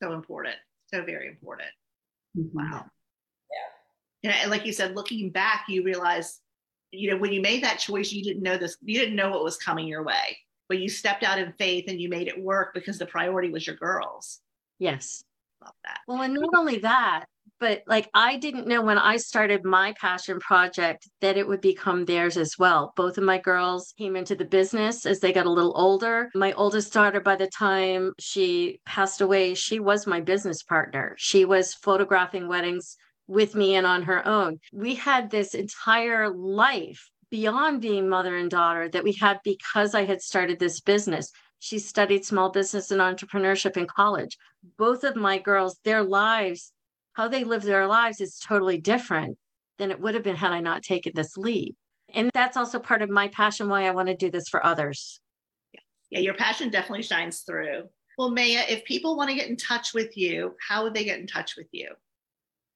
So 0.00 0.12
important. 0.12 0.54
So 0.94 1.02
very 1.04 1.26
important. 1.26 1.70
Mm-hmm. 2.38 2.56
wow. 2.56 2.84
Yeah. 4.22 4.36
And 4.42 4.50
like 4.50 4.64
you 4.64 4.72
said 4.72 4.94
looking 4.94 5.30
back 5.30 5.64
you 5.68 5.82
realize 5.82 6.38
you 6.92 7.10
know 7.10 7.16
when 7.16 7.32
you 7.32 7.40
made 7.40 7.64
that 7.64 7.80
choice 7.80 8.12
you 8.12 8.22
didn't 8.22 8.42
know 8.42 8.56
this 8.56 8.76
you 8.82 8.98
didn't 9.00 9.16
know 9.16 9.30
what 9.30 9.42
was 9.42 9.56
coming 9.56 9.88
your 9.88 10.04
way 10.04 10.36
but 10.68 10.78
you 10.78 10.88
stepped 10.88 11.24
out 11.24 11.38
in 11.38 11.52
faith 11.58 11.86
and 11.88 12.00
you 12.00 12.08
made 12.08 12.28
it 12.28 12.40
work 12.40 12.74
because 12.74 12.98
the 12.98 13.06
priority 13.06 13.50
was 13.50 13.66
your 13.66 13.76
girls. 13.76 14.40
Yes. 14.78 15.24
Love 15.64 15.74
that. 15.84 16.00
Well 16.06 16.22
and 16.22 16.34
not 16.34 16.50
only 16.54 16.78
that 16.78 17.26
but 17.58 17.82
like 17.86 18.08
I 18.14 18.36
didn't 18.36 18.66
know 18.66 18.82
when 18.82 18.98
I 18.98 19.16
started 19.16 19.64
my 19.64 19.94
passion 20.00 20.38
project 20.40 21.08
that 21.20 21.36
it 21.36 21.46
would 21.46 21.60
become 21.60 22.04
theirs 22.04 22.36
as 22.36 22.54
well. 22.58 22.92
Both 22.96 23.18
of 23.18 23.24
my 23.24 23.38
girls 23.38 23.94
came 23.98 24.16
into 24.16 24.34
the 24.34 24.44
business 24.44 25.06
as 25.06 25.20
they 25.20 25.32
got 25.32 25.46
a 25.46 25.52
little 25.52 25.76
older. 25.76 26.30
My 26.34 26.52
oldest 26.52 26.92
daughter, 26.92 27.20
by 27.20 27.36
the 27.36 27.48
time 27.48 28.12
she 28.18 28.80
passed 28.84 29.20
away, 29.20 29.54
she 29.54 29.80
was 29.80 30.06
my 30.06 30.20
business 30.20 30.62
partner. 30.62 31.14
She 31.18 31.44
was 31.44 31.74
photographing 31.74 32.48
weddings 32.48 32.96
with 33.26 33.54
me 33.54 33.74
and 33.74 33.86
on 33.86 34.02
her 34.02 34.26
own. 34.26 34.58
We 34.72 34.94
had 34.94 35.30
this 35.30 35.54
entire 35.54 36.30
life 36.30 37.10
beyond 37.30 37.82
being 37.82 38.08
mother 38.08 38.36
and 38.36 38.50
daughter 38.50 38.88
that 38.88 39.04
we 39.04 39.12
had 39.12 39.40
because 39.42 39.94
I 39.94 40.04
had 40.04 40.22
started 40.22 40.58
this 40.58 40.80
business. 40.80 41.32
She 41.58 41.78
studied 41.78 42.24
small 42.24 42.50
business 42.50 42.90
and 42.90 43.00
entrepreneurship 43.00 43.76
in 43.76 43.86
college. 43.86 44.36
Both 44.78 45.04
of 45.04 45.16
my 45.16 45.38
girls, 45.38 45.80
their 45.84 46.02
lives 46.02 46.72
how 47.16 47.28
they 47.28 47.44
live 47.44 47.62
their 47.62 47.86
lives 47.86 48.20
is 48.20 48.38
totally 48.38 48.78
different 48.78 49.38
than 49.78 49.90
it 49.90 49.98
would 49.98 50.14
have 50.14 50.22
been 50.22 50.36
had 50.36 50.52
I 50.52 50.60
not 50.60 50.82
taken 50.82 51.12
this 51.14 51.36
leap. 51.38 51.74
And 52.14 52.30
that's 52.34 52.58
also 52.58 52.78
part 52.78 53.00
of 53.00 53.08
my 53.08 53.28
passion 53.28 53.68
why 53.70 53.86
I 53.86 53.90
want 53.92 54.08
to 54.08 54.14
do 54.14 54.30
this 54.30 54.48
for 54.48 54.64
others. 54.64 55.18
Yeah, 56.10 56.20
your 56.20 56.34
passion 56.34 56.68
definitely 56.68 57.02
shines 57.02 57.40
through. 57.40 57.84
Well, 58.18 58.30
Maya, 58.30 58.64
if 58.68 58.84
people 58.84 59.16
want 59.16 59.30
to 59.30 59.36
get 59.36 59.48
in 59.48 59.56
touch 59.56 59.94
with 59.94 60.16
you, 60.16 60.54
how 60.68 60.82
would 60.82 60.92
they 60.92 61.04
get 61.04 61.18
in 61.18 61.26
touch 61.26 61.56
with 61.56 61.68
you? 61.72 61.88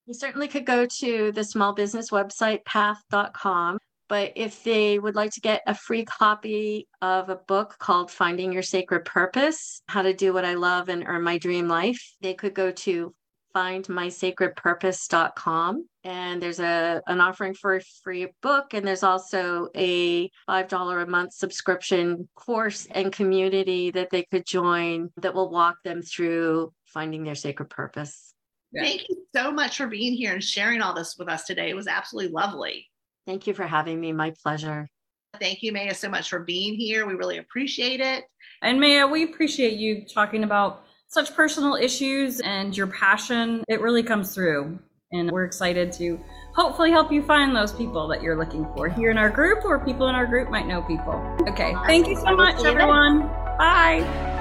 You 0.06 0.14
certainly 0.14 0.48
could 0.48 0.66
go 0.66 0.86
to 0.86 1.32
the 1.32 1.44
small 1.44 1.74
business 1.74 2.10
website, 2.10 2.64
path.com. 2.64 3.78
But 4.08 4.32
if 4.34 4.64
they 4.64 4.98
would 4.98 5.14
like 5.14 5.30
to 5.32 5.40
get 5.40 5.62
a 5.66 5.74
free 5.74 6.04
copy 6.04 6.88
of 7.00 7.28
a 7.28 7.36
book 7.36 7.76
called 7.78 8.10
Finding 8.10 8.52
Your 8.52 8.62
Sacred 8.62 9.04
Purpose 9.04 9.82
How 9.86 10.02
to 10.02 10.12
Do 10.12 10.32
What 10.32 10.44
I 10.44 10.54
Love 10.54 10.88
and 10.88 11.04
Earn 11.06 11.22
My 11.22 11.38
Dream 11.38 11.68
Life, 11.68 12.16
they 12.20 12.34
could 12.34 12.54
go 12.54 12.72
to 12.72 13.14
findmysacredpurpose.com 13.54 15.86
and 16.04 16.42
there's 16.42 16.60
a 16.60 17.02
an 17.06 17.20
offering 17.20 17.52
for 17.54 17.76
a 17.76 17.80
free 18.02 18.28
book 18.42 18.74
and 18.74 18.86
there's 18.86 19.02
also 19.02 19.68
a 19.76 20.30
$5 20.48 21.02
a 21.02 21.06
month 21.06 21.32
subscription 21.34 22.28
course 22.34 22.86
and 22.90 23.12
community 23.12 23.90
that 23.90 24.10
they 24.10 24.24
could 24.24 24.46
join 24.46 25.10
that 25.16 25.34
will 25.34 25.50
walk 25.50 25.76
them 25.84 26.02
through 26.02 26.72
finding 26.86 27.24
their 27.24 27.34
sacred 27.34 27.68
purpose. 27.70 28.34
Yeah. 28.72 28.82
Thank 28.82 29.08
you 29.08 29.24
so 29.34 29.50
much 29.50 29.76
for 29.76 29.88
being 29.88 30.14
here 30.14 30.32
and 30.32 30.42
sharing 30.42 30.80
all 30.80 30.94
this 30.94 31.16
with 31.18 31.28
us 31.28 31.44
today. 31.44 31.68
It 31.70 31.76
was 31.76 31.88
absolutely 31.88 32.32
lovely. 32.32 32.86
Thank 33.26 33.46
you 33.46 33.54
for 33.54 33.66
having 33.66 34.00
me. 34.00 34.12
My 34.12 34.32
pleasure. 34.42 34.88
Thank 35.38 35.62
you, 35.62 35.72
Maya, 35.72 35.94
so 35.94 36.08
much 36.08 36.28
for 36.28 36.40
being 36.40 36.74
here. 36.74 37.06
We 37.06 37.14
really 37.14 37.38
appreciate 37.38 38.00
it. 38.00 38.24
And 38.62 38.80
Maya, 38.80 39.06
we 39.06 39.24
appreciate 39.24 39.74
you 39.74 40.04
talking 40.04 40.44
about 40.44 40.84
such 41.10 41.34
personal 41.34 41.74
issues 41.74 42.40
and 42.40 42.74
your 42.76 42.86
passion. 42.86 43.64
It 43.68 43.80
really 43.80 44.02
comes 44.02 44.32
through. 44.32 44.78
And 45.12 45.28
we're 45.32 45.44
excited 45.44 45.90
to 45.94 46.20
hopefully 46.54 46.92
help 46.92 47.10
you 47.10 47.20
find 47.20 47.54
those 47.54 47.72
people 47.72 48.06
that 48.08 48.22
you're 48.22 48.36
looking 48.36 48.64
for 48.76 48.88
here 48.88 49.10
in 49.10 49.18
our 49.18 49.28
group, 49.28 49.64
or 49.64 49.84
people 49.84 50.08
in 50.08 50.14
our 50.14 50.24
group 50.24 50.50
might 50.50 50.68
know 50.68 50.82
people. 50.82 51.14
Okay. 51.48 51.74
Thank 51.86 52.06
you 52.06 52.14
so 52.14 52.36
much, 52.36 52.64
everyone. 52.64 53.26
Bye. 53.58 54.39